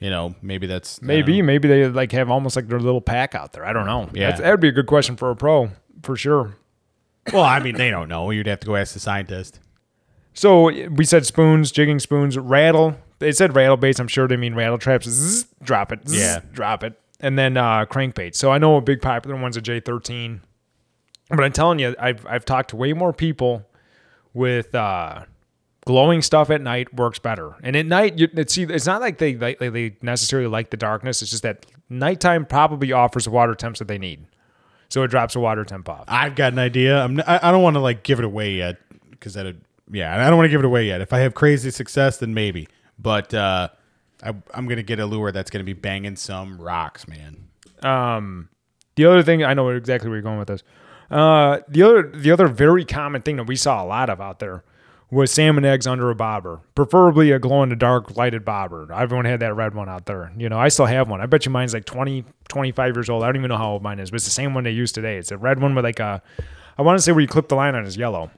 [0.00, 3.52] you know, maybe that's Maybe maybe they like have almost like their little pack out
[3.52, 3.64] there.
[3.64, 4.08] I don't know.
[4.14, 4.28] Yeah.
[4.28, 5.70] That's, that would be a good question for a pro
[6.02, 6.56] for sure.
[7.32, 8.30] Well, I mean, they don't know.
[8.30, 9.60] You'd have to go ask the scientist.
[10.34, 12.96] So we said spoons, jigging spoons, rattle.
[13.18, 13.98] They said rattle baits.
[13.98, 15.06] I'm sure they mean rattle traps.
[15.08, 16.08] Zzz, drop it.
[16.08, 16.40] Zzz, Yeah.
[16.52, 16.98] drop it.
[17.20, 18.36] And then uh, crankbait.
[18.36, 20.38] So I know a big popular one's a J13,
[21.30, 23.66] but I'm telling you, I've I've talked to way more people
[24.32, 25.24] with uh,
[25.88, 27.56] glowing stuff at night works better.
[27.62, 31.22] And at night, you, it's it's not like they like they necessarily like the darkness.
[31.22, 34.26] It's just that nighttime probably offers the water temps that they need.
[34.90, 36.04] So it drops the water temp off.
[36.06, 37.02] I've got an idea.
[37.02, 37.18] I'm.
[37.20, 38.76] I, I don't want to like give it away yet
[39.08, 39.56] because that.
[39.90, 41.00] Yeah, I don't want to give it away yet.
[41.00, 42.68] If I have crazy success, then maybe.
[42.98, 43.70] But uh,
[44.22, 47.48] I, I'm gonna get a lure that's gonna be banging some rocks, man.
[47.82, 48.50] Um,
[48.96, 50.62] the other thing I know exactly where you're going with this.
[51.10, 54.38] Uh, the other the other very common thing that we saw a lot of out
[54.38, 54.64] there
[55.10, 58.92] was salmon eggs under a bobber, preferably a glow in the dark lighted bobber.
[58.92, 60.30] Everyone had that red one out there.
[60.36, 61.20] You know, I still have one.
[61.20, 63.22] I bet you mine's like 20, 25 years old.
[63.22, 64.92] I don't even know how old mine is, but it's the same one they use
[64.92, 65.16] today.
[65.16, 66.22] It's a red one with like a,
[66.76, 68.30] I want to say where you clip the line on is yellow,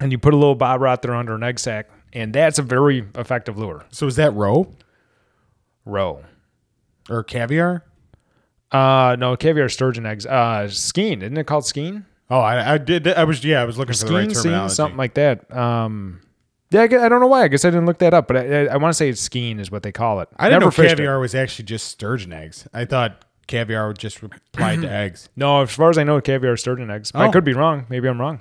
[0.00, 2.62] and you put a little bobber out there under an egg sac, and that's a
[2.62, 3.86] very effective lure.
[3.90, 4.74] So is that roe
[5.86, 6.22] Roe.
[7.08, 7.84] or caviar?
[8.70, 10.26] Uh, no, caviar sturgeon eggs.
[10.26, 11.22] Uh, skein.
[11.22, 12.04] Isn't it called skein?
[12.30, 13.08] Oh, I, I did.
[13.08, 13.62] I was yeah.
[13.62, 15.50] I was looking for the right scene, something like that.
[15.54, 16.20] Um,
[16.70, 17.44] yeah, I, I don't know why.
[17.44, 19.20] I guess I didn't look that up, but I, I, I want to say it's
[19.20, 20.28] skein is what they call it.
[20.36, 20.96] I didn't Never know fished it.
[20.96, 22.68] caviar was actually just sturgeon eggs.
[22.74, 25.30] I thought caviar would just applied to eggs.
[25.36, 27.10] No, as far as I know, caviar is sturgeon eggs.
[27.14, 27.32] I Oh.
[27.32, 27.86] could be wrong.
[27.88, 28.40] Maybe I'm wrong.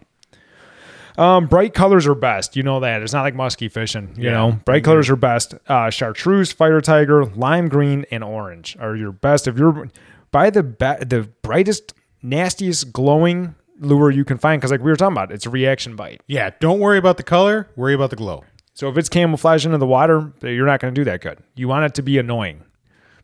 [1.18, 2.56] Um, bright colors are best.
[2.56, 3.02] You know that.
[3.02, 4.14] It's not like musky fishing.
[4.18, 4.32] You Yeah.
[4.34, 5.56] know, bright colors are best.
[5.68, 9.48] Uh, chartreuse, fire tiger, lime green, and orange are your best.
[9.48, 9.88] If you're
[10.32, 15.14] buy the the brightest, nastiest, glowing lure you can find, because like we were talking
[15.14, 16.22] about, it's a reaction bite.
[16.28, 17.70] Yeah, don't worry about the color.
[17.76, 18.44] Worry about the glow.
[18.74, 21.40] So if it's camouflage into the water, eh, you're not going to do that good.
[21.56, 22.64] You want it to be annoying.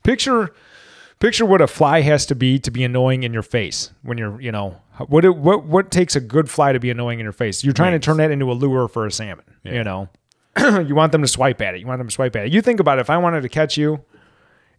[0.03, 0.53] Picture
[1.19, 4.41] picture what a fly has to be to be annoying in your face when you're,
[4.41, 7.33] you know, what it, what what takes a good fly to be annoying in your
[7.33, 7.63] face?
[7.63, 10.09] You're trying to turn that into a lure for a salmon, you know.
[10.57, 11.79] you want them to swipe at it.
[11.79, 12.51] You want them to swipe at it.
[12.51, 14.03] You think about it, if I wanted to catch you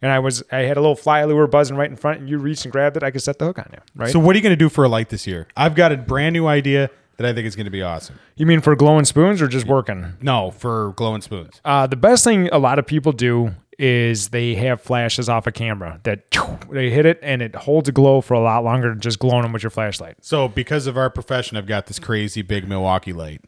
[0.01, 2.37] and I was I had a little fly lure buzzing right in front and you
[2.37, 4.11] reached and grabbed it, I could set the hook on you, right?
[4.11, 5.47] So what are you going to do for a light this year?
[5.55, 8.19] I've got a brand new idea that I think is going to be awesome.
[8.35, 10.13] you mean for glowing spoons or just working?
[10.21, 11.61] No, for glowing spoons.
[11.63, 15.51] Uh, the best thing a lot of people do is they have flashes off a
[15.51, 16.31] camera that
[16.71, 19.43] they hit it and it holds a glow for a lot longer than just glowing
[19.43, 20.17] them with your flashlight.
[20.21, 23.41] So because of our profession, I've got this crazy big Milwaukee light.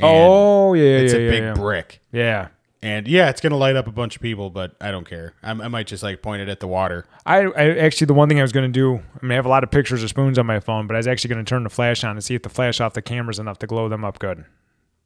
[0.00, 1.54] Oh yeah, it's yeah, a yeah, big yeah.
[1.54, 2.00] brick.
[2.12, 2.48] Yeah,
[2.82, 5.34] And yeah, it's going to light up a bunch of people, but I don't care.
[5.42, 7.06] I, I might just like point it at the water.
[7.24, 8.96] I, I actually the one thing I was going to do.
[8.96, 10.98] I mean, I have a lot of pictures of spoons on my phone, but I
[10.98, 13.02] was actually going to turn the flash on and see if the flash off the
[13.02, 14.44] camera's enough to glow them up good.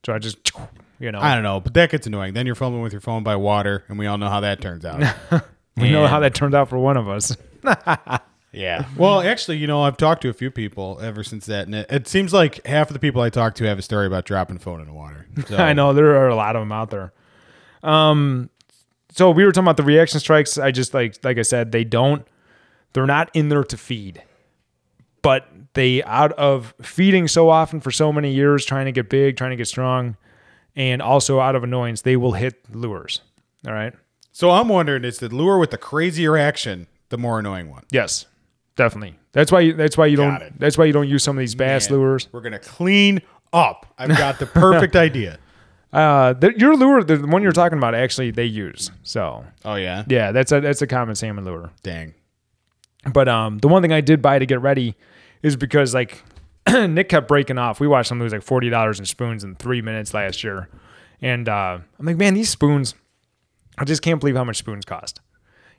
[0.05, 0.51] So I just,
[0.99, 2.33] you know, I don't know, but that gets annoying.
[2.33, 4.83] Then you're filming with your phone by water, and we all know how that turns
[4.83, 5.15] out.
[5.77, 7.37] we know how that turned out for one of us.
[8.57, 8.85] Yeah.
[8.97, 11.91] Well, actually, you know, I've talked to a few people ever since that, and it,
[11.91, 14.57] it seems like half of the people I talk to have a story about dropping
[14.57, 15.27] phone in the water.
[15.47, 17.13] So, I know there are a lot of them out there.
[17.83, 18.49] Um,
[19.11, 20.57] so we were talking about the reaction strikes.
[20.57, 22.25] I just like like I said, they don't.
[22.93, 24.23] They're not in there to feed,
[25.21, 29.37] but they out of feeding so often for so many years, trying to get big,
[29.37, 30.17] trying to get strong,
[30.75, 33.21] and also out of annoyance, they will hit lures.
[33.67, 33.93] All right.
[34.31, 37.83] So I'm wondering, is the lure with the crazier action the more annoying one?
[37.91, 38.25] Yes,
[38.75, 39.17] definitely.
[39.31, 39.61] That's why.
[39.61, 40.47] You, that's why you Got don't.
[40.47, 40.53] it.
[40.59, 42.27] That's why you don't use some of these bass Man, lures.
[42.31, 43.21] We're gonna clean
[43.51, 43.87] up.
[43.97, 45.39] I've got the perfect idea.
[45.97, 48.91] Uh, the, your lure, the one you're talking about, actually they use.
[49.03, 50.03] So Oh yeah.
[50.07, 51.71] yeah, that's a that's a common salmon lure.
[51.81, 52.13] Dang.
[53.11, 54.95] But um, the one thing I did buy to get ready
[55.41, 56.21] is because like
[56.69, 57.79] Nick kept breaking off.
[57.79, 60.69] We watched him lose like forty dollars in spoons in three minutes last year,
[61.21, 62.93] and uh, I'm like, man, these spoons,
[63.77, 65.19] I just can't believe how much spoons cost.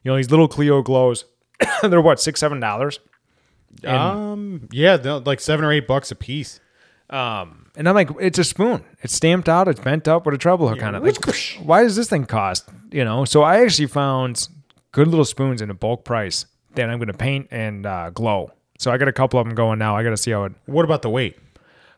[0.03, 1.27] You know, these little Cleo glows,
[1.83, 2.99] they're what six seven dollars,
[3.85, 4.69] um.
[4.73, 4.97] Yeah.
[4.97, 6.59] they're Like seven or eight bucks a piece.
[7.11, 8.85] um, and I'm like, it's a spoon.
[9.01, 9.69] It's stamped out.
[9.69, 11.03] It's bent up with a treble hook on it.
[11.03, 11.17] Like,
[11.63, 12.69] why does this thing cost?
[12.91, 14.49] You know, so I actually found
[14.93, 18.51] good little spoons in a bulk price that I'm going to paint and uh, glow.
[18.79, 19.97] So I got a couple of them going now.
[19.97, 21.39] I got to see how it What about the weight?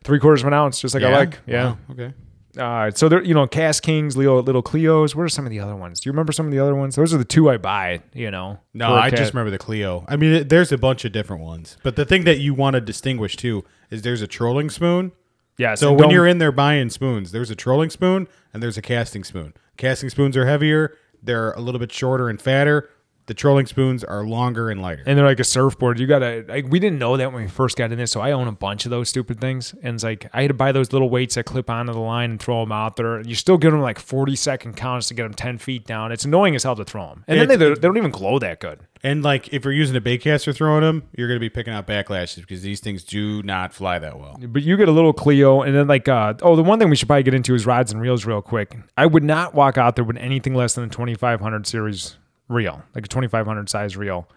[0.03, 1.39] three quarters of an ounce, just like I like.
[1.45, 1.65] Yeah.
[1.65, 2.13] Wow, Okay.
[2.57, 5.15] Uh, so there, you know, Cast Kings, Leo, Little Cleos.
[5.15, 6.01] What are some of the other ones?
[6.01, 6.95] Do you remember some of the other ones?
[6.97, 8.01] Those are the two I buy.
[8.13, 8.59] You know.
[8.73, 9.19] No, I cat.
[9.19, 10.03] just remember the Cleo.
[10.09, 12.73] I mean, it, there's a bunch of different ones, but the thing that you want
[12.73, 15.13] to distinguish too is there's a trolling spoon.
[15.61, 15.75] Yeah.
[15.75, 18.81] So and when you're in there buying spoons, there's a trolling spoon and there's a
[18.81, 19.53] casting spoon.
[19.77, 20.97] Casting spoons are heavier.
[21.21, 22.89] They're a little bit shorter and fatter.
[23.27, 25.03] The trolling spoons are longer and lighter.
[25.05, 25.99] and they're like a surfboard.
[25.99, 26.43] You gotta.
[26.47, 28.51] Like, we didn't know that when we first got in this, so I own a
[28.51, 29.73] bunch of those stupid things.
[29.83, 32.31] And it's like I had to buy those little weights that clip onto the line
[32.31, 33.17] and throw them out there.
[33.17, 36.11] And you still give them like forty second counts to get them ten feet down.
[36.11, 38.59] It's annoying as hell to throw them, and then they, they don't even glow that
[38.59, 38.79] good.
[39.03, 41.87] And like if you're using a baitcaster throwing them, you're going to be picking out
[41.87, 44.37] backlashes because these things do not fly that well.
[44.39, 46.95] But you get a little Cleo, and then like, uh, oh, the one thing we
[46.95, 48.77] should probably get into is rods and reels real quick.
[48.97, 52.17] I would not walk out there with anything less than a 2500 series
[52.51, 54.27] reel, like a 2500 size reel.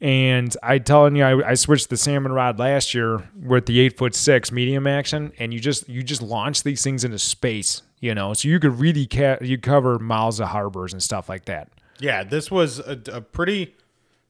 [0.00, 3.98] And I telling you, I, I switched the salmon rod last year with the eight
[3.98, 8.14] foot six medium action, and you just you just launch these things into space, you
[8.14, 8.32] know.
[8.32, 11.68] So you could really ca- you cover miles of harbors and stuff like that.
[11.98, 13.74] Yeah, this was a, a pretty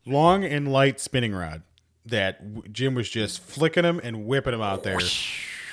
[0.04, 1.62] long and light spinning rod
[2.04, 4.98] that Jim was just flicking them and whipping them out there.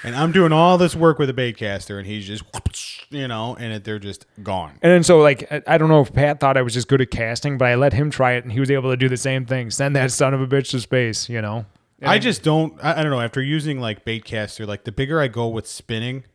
[0.04, 2.44] And I'm doing all this work with a baitcaster, and he's just,
[3.10, 4.78] you know, and it, they're just gone.
[4.82, 7.02] And then so like I- I don't know if Pat thought I was just good
[7.02, 9.18] at casting, but I let him try it, and he was able to do the
[9.18, 9.72] same thing.
[9.72, 11.66] Send that son of a bitch to space, you know.
[12.04, 12.74] I just don't.
[12.84, 13.20] I, I don't know.
[13.22, 16.26] After using like baitcaster, like the bigger I go with spinning,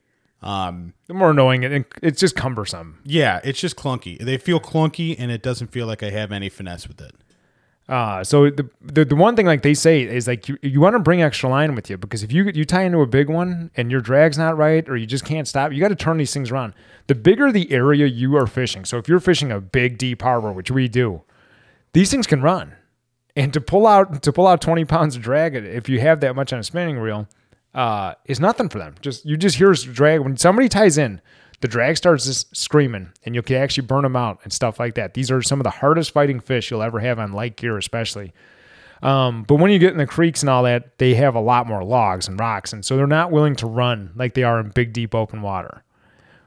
[0.43, 4.19] um, the more annoying it it's just cumbersome yeah, it's just clunky.
[4.19, 7.13] They feel clunky, and it doesn't feel like I have any finesse with it.
[7.93, 10.95] Uh so the, the the one thing like they say is like you, you want
[10.95, 13.70] to bring extra line with you because if you you tie into a big one
[13.76, 16.32] and your drag's not right or you just can't stop you got to turn these
[16.32, 16.72] things around.
[17.09, 20.53] The bigger the area you are fishing so if you're fishing a big deep harbor
[20.53, 21.20] which we do
[21.93, 22.74] these things can run.
[23.36, 26.34] And to pull out to pull out 20 pounds of drag if you have that
[26.34, 27.28] much on a spinning reel
[27.74, 28.95] uh is nothing for them.
[29.03, 31.20] Just you just hear drag when somebody ties in
[31.63, 34.95] the drag starts just screaming and you can actually burn them out and stuff like
[34.97, 37.79] that these are some of the hardest fighting fish you'll ever have on light gear
[37.79, 38.33] especially
[39.03, 41.67] um, but when you get in the creeks and all that they have a lot
[41.67, 44.69] more logs and rocks and so they're not willing to run like they are in
[44.69, 45.83] big deep open water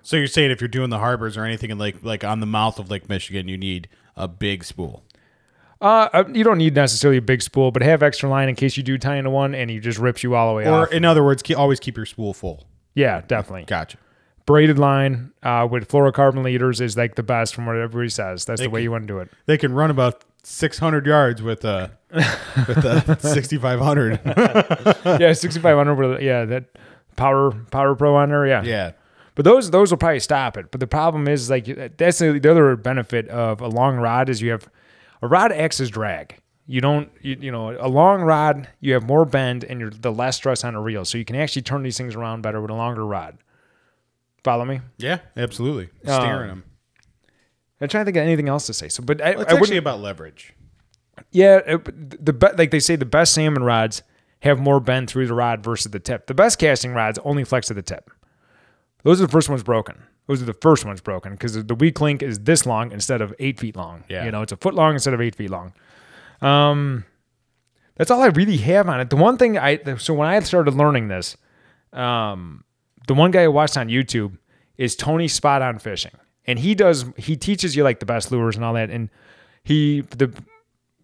[0.03, 2.45] So you're saying if you're doing the harbors or anything in like like on the
[2.45, 5.03] mouth of Lake Michigan, you need a big spool.
[5.81, 8.83] uh, you don't need necessarily a big spool but have extra line in case you
[8.83, 11.03] do tie into one and he just rips you all the way Or off in
[11.03, 12.65] other words, keep, always keep your spool full.
[12.93, 13.97] yeah definitely Gotcha.
[14.45, 18.45] Braided line uh, with fluorocarbon leaders is like the best from what everybody says.
[18.45, 19.29] That's the way you want to do it.
[19.45, 24.19] They can run about 600 yards with a with a 6500.
[25.19, 26.65] yeah, 6500 with yeah, that
[27.15, 28.63] power power pro on there, yeah.
[28.63, 28.91] yeah.
[29.33, 30.71] But those those will probably stop it.
[30.71, 34.41] But the problem is like that's the, the other benefit of a long rod is
[34.41, 34.69] you have
[35.21, 36.37] a rod acts as drag.
[36.67, 40.11] You don't you, you know a long rod you have more bend and you're the
[40.11, 42.71] less stress on a reel, so you can actually turn these things around better with
[42.71, 43.37] a longer rod.
[44.45, 44.79] Follow me?
[44.99, 45.89] Yeah, absolutely.
[46.05, 46.63] Uh, Steering them.
[47.81, 48.89] I'm trying to think of anything else to say.
[48.89, 50.53] So, but I, It's I wouldn't actually about leverage.
[51.31, 54.03] Yeah, it, the be- like they say, the best salmon rods
[54.41, 56.27] have more bend through the rod versus the tip.
[56.27, 58.11] The best casting rods only flex to the tip.
[59.01, 60.03] Those are the first ones broken.
[60.27, 63.33] Those are the first ones broken because the weak link is this long instead of
[63.39, 64.03] eight feet long.
[64.07, 64.25] Yeah.
[64.25, 65.73] you know, it's a foot long instead of eight feet long.
[66.39, 67.03] Um,
[67.95, 69.09] that's all I really have on it.
[69.09, 71.35] The one thing I so when I started learning this,
[71.93, 72.64] um,
[73.07, 74.37] the one guy I watched on YouTube
[74.77, 76.11] is Tony Spot on Fishing,
[76.45, 79.09] and he does he teaches you like the best lures and all that, and
[79.63, 80.33] he the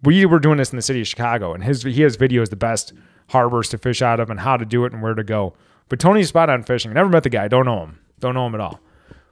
[0.03, 2.55] we were doing this in the city of Chicago, and his he has videos the
[2.55, 2.93] best
[3.29, 5.53] harbors to fish out of and how to do it and where to go.
[5.89, 6.93] But Tony's spot on fishing.
[6.93, 7.47] Never met the guy.
[7.47, 7.99] Don't know him.
[8.19, 8.79] Don't know him at all.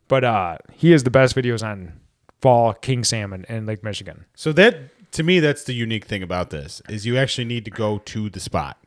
[0.08, 2.00] But uh, he has the best videos on
[2.42, 4.26] fall king salmon in Lake Michigan.
[4.36, 7.72] So that to me, that's the unique thing about this is you actually need to
[7.72, 8.78] go to the spot.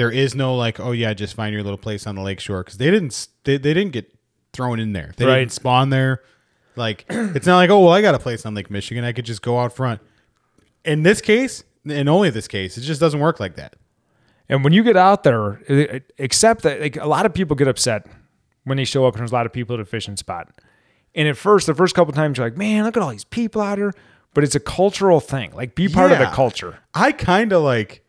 [0.00, 2.64] There is no like, oh yeah, just find your little place on the lake shore
[2.64, 4.10] because they didn't they, they didn't get
[4.54, 5.12] thrown in there.
[5.18, 5.40] They Right.
[5.40, 6.22] didn't spawn there.
[6.74, 9.04] Like it's not like oh well, I got a place on Lake Michigan.
[9.04, 10.00] I could just go out front.
[10.86, 13.76] In this case, and only this case, it just doesn't work like that.
[14.48, 15.60] And when you get out there,
[16.16, 18.06] except that like a lot of people get upset
[18.64, 20.48] when they show up and there's a lot of people at a fishing spot.
[21.14, 23.60] And at first, the first couple times, you're like, man, look at all these people
[23.60, 23.92] out here.
[24.32, 25.52] But it's a cultural thing.
[25.52, 26.78] Like, be part of the culture.
[26.94, 27.99] I kind of like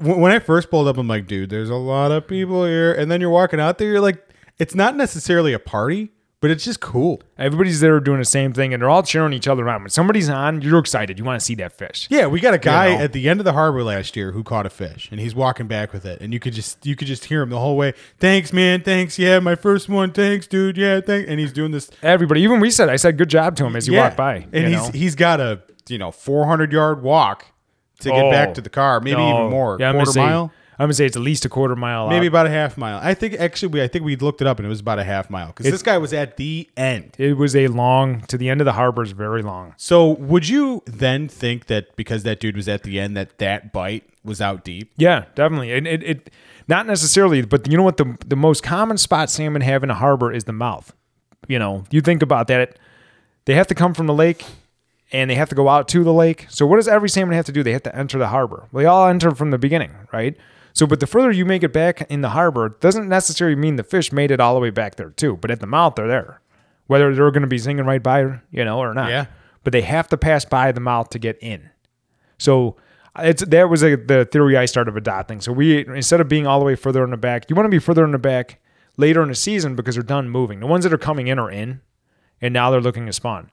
[0.00, 0.98] when I first pulled up.
[0.98, 3.88] I'm like, dude, there's a lot of people here, and then you're walking out there.
[3.88, 4.26] You're like,
[4.58, 7.22] it's not necessarily a party, but it's just cool.
[7.36, 9.82] Everybody's there doing the same thing, and they're all cheering each other on.
[9.82, 11.18] When somebody's on, you're excited.
[11.18, 12.08] You want to see that fish.
[12.10, 13.04] Yeah, we got a guy know?
[13.04, 15.66] at the end of the harbor last year who caught a fish, and he's walking
[15.66, 17.92] back with it, and you could just you could just hear him the whole way.
[18.18, 18.82] Thanks, man.
[18.82, 19.18] Thanks.
[19.18, 20.12] Yeah, my first one.
[20.12, 20.78] Thanks, dude.
[20.78, 21.28] Yeah, thanks.
[21.28, 21.90] And he's doing this.
[22.02, 24.04] Everybody, even we said, I said, good job to him as he yeah.
[24.04, 24.46] walked by.
[24.52, 24.90] and you he's know?
[24.92, 27.46] he's got a you know 400 yard walk
[28.00, 28.30] to get Oh.
[28.30, 29.28] back to the car, maybe No.
[29.28, 29.50] even oh.
[29.50, 29.76] more.
[29.78, 30.52] Yeah, I'm gonna quarter say, mile.
[30.78, 32.08] I'm gonna say it's at least a quarter mile.
[32.08, 32.30] Maybe out.
[32.30, 32.98] about a half mile.
[33.02, 35.04] I think actually we I think we looked it up and it was about a
[35.04, 37.14] half mile because this guy was at the end.
[37.18, 39.74] It was a long to the end of the harbor is very long.
[39.76, 43.74] So would you then think that because that dude was at the end that that
[43.74, 44.90] bite was out deep?
[44.96, 45.70] Yeah, definitely.
[45.72, 46.30] And it, it
[46.66, 49.94] not necessarily, but you know what the the most common spot salmon have in a
[49.94, 50.94] harbor is the mouth.
[51.46, 52.78] You know, you think about that.
[53.44, 54.46] They have to come from the lake
[55.12, 56.46] and they have to go out to the lake.
[56.48, 57.62] So what does every salmon have to do?
[57.62, 58.68] They have to enter the harbor.
[58.72, 60.36] Well, they all enter from the beginning, right?
[60.72, 63.82] So, but the further you make it back in the harbor doesn't necessarily mean the
[63.82, 65.36] fish made it all the way back there too.
[65.36, 66.40] But at the mouth, they're there,
[66.86, 69.10] whether they're going to be zinging right by, you know, or not.
[69.10, 69.26] Yeah.
[69.64, 71.70] But they have to pass by the mouth to get in.
[72.38, 72.76] So
[73.18, 75.40] it's that was a, the theory I started adopting.
[75.40, 77.70] So we instead of being all the way further in the back, you want to
[77.70, 78.60] be further in the back
[78.96, 80.60] later in the season because they're done moving.
[80.60, 81.80] The ones that are coming in are in,
[82.40, 83.50] and now they're looking to spawn.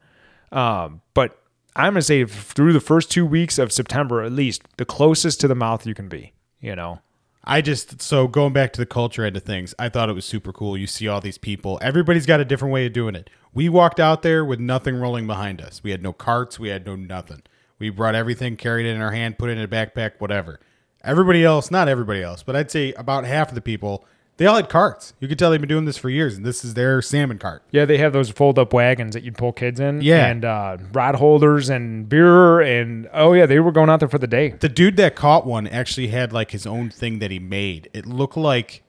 [0.51, 1.41] Um, but
[1.77, 5.47] I'm gonna say through the first two weeks of September, at least the closest to
[5.47, 6.33] the mouth you can be.
[6.59, 7.01] You know,
[7.43, 10.25] I just so going back to the culture end of things, I thought it was
[10.25, 10.75] super cool.
[10.75, 11.77] You see all these people.
[11.81, 13.29] Everybody's got a different way of doing it.
[13.53, 15.83] We walked out there with nothing rolling behind us.
[15.83, 17.43] We had no carts, we had no nothing.
[17.77, 20.59] We brought everything, carried it in our hand, put it in a backpack, whatever.
[21.03, 24.03] Everybody else, not everybody else, but I'd say about half of the people,
[24.37, 25.13] they all had carts.
[25.19, 27.63] You could tell they've been doing this for years, and this is their salmon cart.
[27.71, 30.01] yeah, they have those fold up wagons that you'd pull kids in.
[30.01, 30.27] Yeah.
[30.27, 34.19] and uh, rod holders and beer and oh yeah, they were going out there for
[34.19, 34.49] the day.
[34.49, 37.89] The dude that caught one actually had like his own thing that he made.
[37.93, 38.83] It looked like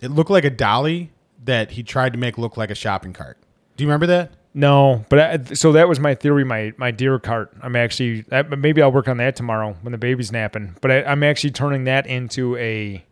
[0.00, 1.12] it looked like a dolly
[1.44, 3.36] that he tried to make look like a shopping cart.
[3.76, 4.32] Do you remember that?
[4.56, 6.44] No, but I, so that was my theory.
[6.44, 7.52] My my deer cart.
[7.60, 8.24] I'm actually
[8.56, 10.76] maybe I'll work on that tomorrow when the baby's napping.
[10.80, 13.04] But I, I'm actually turning that into a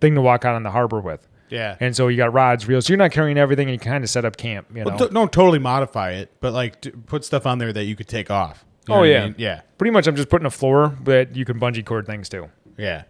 [0.00, 1.26] thing to walk out on the harbor with.
[1.48, 1.76] Yeah.
[1.78, 2.88] And so you got rods, reels.
[2.88, 4.66] You're not carrying everything, and you kind of set up camp.
[4.74, 4.96] You know.
[4.96, 8.08] Well, don't totally modify it, but like d- put stuff on there that you could
[8.08, 8.64] take off.
[8.88, 9.34] You know oh what I yeah, mean?
[9.38, 12.48] yeah, Pretty much, I'm just putting a floor that you can bungee cord things to.
[12.76, 13.04] yeah.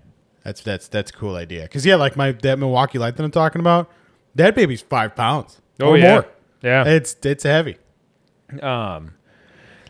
[0.45, 1.63] That's that's that's a cool idea.
[1.63, 3.91] Because yeah, like my that Milwaukee light that I'm talking about,
[4.37, 5.61] that baby's five pounds.
[5.81, 6.13] Oh, or yeah.
[6.13, 6.27] more.
[6.63, 6.85] Yeah.
[6.87, 7.79] It's it's heavy.
[8.63, 9.15] Um,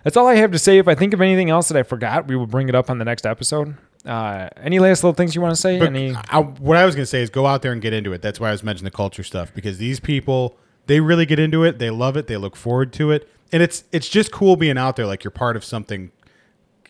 [0.02, 0.78] that's all I have to say.
[0.78, 2.96] If I think of anything else that I forgot, we will bring it up on
[2.96, 3.76] the next episode.
[4.06, 5.78] Uh, any last little things you want to say?
[5.78, 6.14] But any?
[6.14, 8.22] I, what I was gonna say is go out there and get into it.
[8.22, 11.64] That's why I was mentioning the culture stuff because these people they really get into
[11.64, 11.78] it.
[11.78, 12.26] They love it.
[12.26, 15.06] They look forward to it, and it's it's just cool being out there.
[15.06, 16.10] Like you're part of something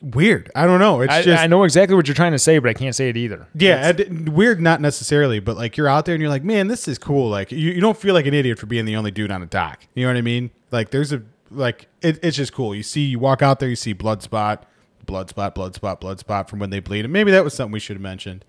[0.02, 0.50] weird.
[0.54, 1.00] I don't know.
[1.00, 3.08] It's I, just I know exactly what you're trying to say, but I can't say
[3.08, 3.46] it either.
[3.54, 3.92] Yeah,
[4.28, 7.28] weird, not necessarily, but like you're out there and you're like, man, this is cool.
[7.28, 9.46] Like you, you don't feel like an idiot for being the only dude on a
[9.46, 9.86] dock.
[9.94, 10.50] You know what I mean?
[10.70, 12.74] Like there's a like it, it's just cool.
[12.74, 14.66] You see, you walk out there, you see blood spot,
[15.06, 17.72] blood spot, blood spot, blood spot from when they bleed, and maybe that was something
[17.72, 18.44] we should have mentioned.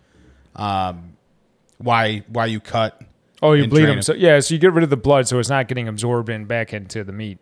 [0.55, 1.17] Um,
[1.77, 3.01] why why you cut?
[3.41, 4.01] Oh, you bleed them.
[4.01, 6.45] So yeah, so you get rid of the blood, so it's not getting absorbed in
[6.45, 7.37] back into the meat.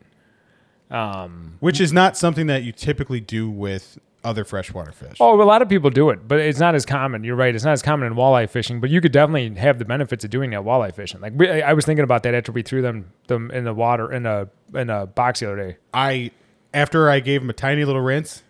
[0.91, 5.17] Um, Which is not something that you typically do with other freshwater fish.
[5.19, 7.23] Oh, a lot of people do it, but it's not as common.
[7.23, 8.81] You're right; it's not as common in walleye fishing.
[8.81, 11.21] But you could definitely have the benefits of doing that walleye fishing.
[11.21, 13.73] Like we, I I was thinking about that after we threw them them in the
[13.73, 15.77] water in a in a box the other day.
[15.93, 16.31] I
[16.73, 18.43] after I gave them a tiny little rinse,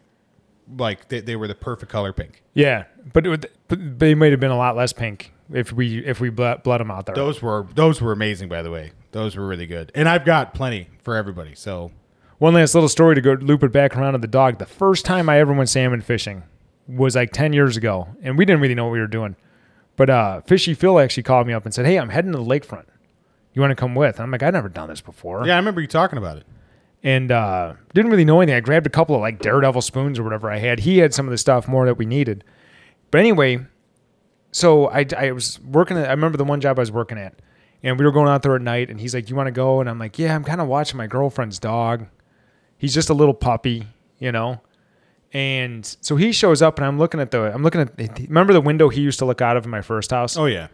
[0.78, 2.44] like they, they were the perfect color pink.
[2.54, 6.00] Yeah, but, it would, but they might have been a lot less pink if we
[6.06, 7.16] if we bled, bled them out there.
[7.16, 8.92] Those were those were amazing, by the way.
[9.12, 11.56] Those were really good, and I've got plenty for everybody.
[11.56, 11.92] So
[12.38, 14.58] One last little story to go loop it back around to the dog.
[14.60, 16.44] The first time I ever went salmon fishing
[16.88, 19.36] was like 10 years ago, and we didn't really know what we were doing.
[19.96, 22.44] But uh, Fishy Phil actually called me up and said, Hey, I'm heading to the
[22.44, 22.86] lakefront.
[23.54, 24.20] You want to come with?
[24.20, 25.48] I'm like, I've never done this before.
[25.48, 26.46] yeah, I remember you talking about it.
[27.06, 28.58] And uh, didn't really know anything.
[28.58, 30.80] I grabbed a couple of like Daredevil spoons or whatever I had.
[30.80, 32.44] He had some of the stuff more that we needed.
[33.12, 33.64] But anyway,
[34.52, 35.98] so I, I was working.
[35.98, 37.36] At, I remember the one job I was working at,
[37.84, 38.90] and we were going out there at night.
[38.90, 40.98] And he's like, "You want to go?" And I'm like, "Yeah, I'm kind of watching
[40.98, 42.08] my girlfriend's dog.
[42.76, 43.88] He's just a little puppy,
[44.18, 44.62] you know."
[45.32, 47.54] And so he shows up, and I'm looking at the.
[47.54, 48.00] I'm looking at.
[48.20, 50.36] Remember the window he used to look out of in my first house?
[50.36, 50.70] Oh yeah.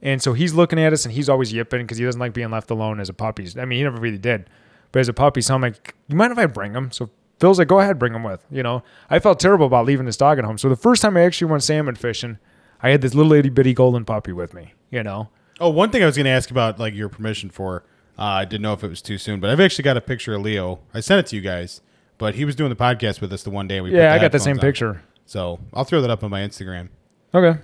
[0.00, 2.50] And so he's looking at us and he's always yipping because he doesn't like being
[2.50, 3.48] left alone as a puppy.
[3.58, 4.48] I mean, he never really did.
[4.94, 6.92] But as a puppy, so I'm like, you mind if I bring him?
[6.92, 8.46] So Phil's like, go ahead, bring him with.
[8.48, 10.56] You know, I felt terrible about leaving this dog at home.
[10.56, 12.38] So the first time I actually went salmon fishing,
[12.80, 15.30] I had this little itty bitty golden puppy with me, you know?
[15.58, 17.82] Oh, one thing I was going to ask about, like your permission for,
[18.16, 20.32] uh, I didn't know if it was too soon, but I've actually got a picture
[20.34, 20.78] of Leo.
[20.94, 21.80] I sent it to you guys,
[22.16, 23.80] but he was doing the podcast with us the one day.
[23.80, 24.60] We put Yeah, I got the same on.
[24.60, 25.02] picture.
[25.26, 26.90] So I'll throw that up on my Instagram.
[27.34, 27.58] Okay.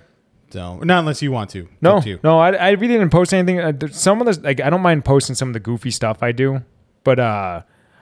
[0.49, 1.69] So not unless you want to.
[1.79, 3.61] No, to no, I, I really didn't post anything.
[3.61, 6.33] Uh, some of the like, I don't mind posting some of the goofy stuff I
[6.33, 6.61] do,
[7.03, 7.61] but uh,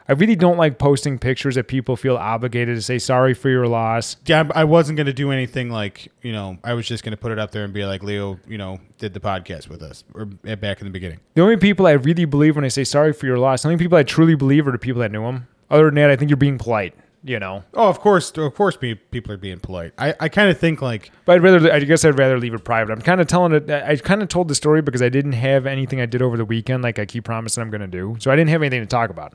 [0.10, 3.68] I really don't like posting pictures that people feel obligated to say sorry for your
[3.68, 4.18] loss.
[4.26, 6.58] Yeah, I wasn't going to do anything like you know.
[6.64, 8.80] I was just going to put it up there and be like, Cleo, you know,
[8.98, 11.20] did the podcast with us or eh, back in the beginning.
[11.36, 13.78] The only people I really believe when I say sorry for your loss, the only
[13.78, 15.48] people I truly believe are the people that knew him.
[15.70, 16.96] Other than that, I think you're being polite.
[17.22, 19.92] You know, Oh, of course, of course, people are being polite.
[19.98, 21.72] I, I kind of think like but I'd rather.
[21.72, 22.94] I guess I'd rather leave it private.
[22.94, 23.70] I'm kind of telling it.
[23.70, 26.46] I kind of told the story because I didn't have anything I did over the
[26.46, 28.16] weekend, like I keep promising I'm going to do.
[28.20, 29.34] So I didn't have anything to talk about.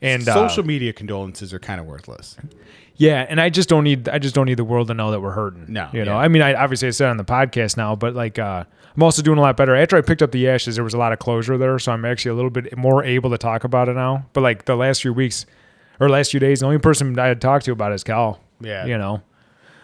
[0.00, 2.36] And uh, social media condolences are kind of worthless.
[2.96, 5.20] Yeah, and I just don't need I just don't need the world to know that
[5.20, 5.66] we're hurting.
[5.68, 6.12] No, you know.
[6.12, 6.18] yeah.
[6.18, 8.64] I mean, I obviously I said on the podcast now, but like uh,
[8.96, 9.76] I'm also doing a lot better.
[9.76, 12.04] After I picked up the ashes, there was a lot of closure there, so I'm
[12.04, 14.26] actually a little bit more able to talk about it now.
[14.32, 15.46] But like the last few weeks
[16.00, 18.40] or last few days, the only person I had talked to about is Cal.
[18.60, 18.86] Yeah.
[18.86, 19.22] you know.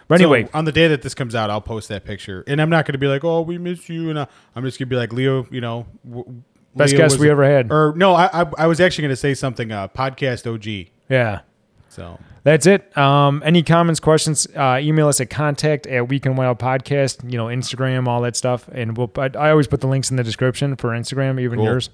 [0.07, 2.61] But anyway, So, on the day that this comes out, I'll post that picture, and
[2.61, 4.91] I'm not going to be like, "Oh, we miss you," and I'm just going to
[4.91, 6.43] be like, "Cleo, you know, w-
[6.77, 7.73] Best Cleo guest we ever had.
[7.73, 9.73] Or no, I I, I was actually going to say something.
[9.73, 10.91] Uh, podcast OG.
[11.09, 11.41] yeah.
[11.89, 12.97] So That's it.
[12.99, 17.47] Um, any comments, questions, uh, email us at contact at Weekend Wild Podcast, you know,
[17.47, 18.69] Instagram, all that stuff.
[18.73, 21.67] And we'll, I, I always put the links in the description for Instagram, even Cool.
[21.67, 21.91] yours.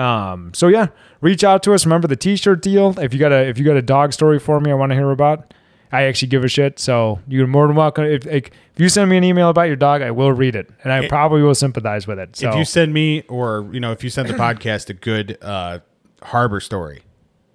[0.00, 0.86] Um, so yeah,
[1.20, 1.84] reach out to us.
[1.84, 2.98] Remember the t-shirt deal.
[2.98, 4.96] If you got a, if you got a dog story for me, I want to
[4.96, 5.52] hear about,
[5.92, 6.78] I actually give a shit.
[6.78, 8.04] So you're more than welcome.
[8.04, 10.92] If, if you send me an email about your dog, I will read it and
[10.92, 12.36] I It- probably will sympathize with it.
[12.36, 15.36] So if you send me, or you know, if you send the podcast a good
[15.42, 15.80] uh,
[16.22, 17.02] harbor story,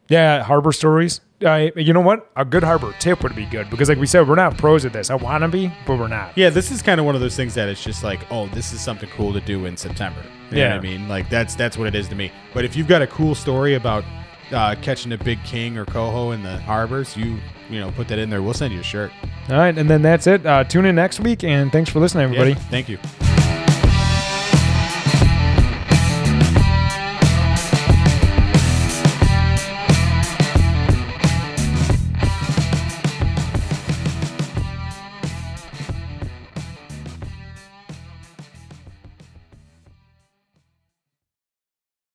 [0.08, 1.22] Yeah, harbor stories.
[1.44, 2.30] Uh, you know what?
[2.38, 4.94] A good harbor tip would be good because, like we said, we're not pros at
[4.94, 5.10] this.
[5.10, 6.38] I want to be, but we're not.
[6.38, 8.72] yeah, this is kind of one of those things that it's just like, oh, this
[8.72, 10.24] is something cool to do in September.
[10.52, 10.70] You know Yeah.
[10.76, 12.32] what I mean, like that's that's what it is to me.
[12.54, 14.04] But if you've got a cool story about
[14.52, 17.38] uh, catching a big king or coho in the harbors, you
[17.70, 18.44] you know, put that in there.
[18.44, 19.12] We'll send you a shirt.
[19.50, 20.46] All right, and then that's it.
[20.46, 22.66] Uh, tune in next week, and thanks for listening, Yeah, everybody.
[22.70, 23.00] thank you.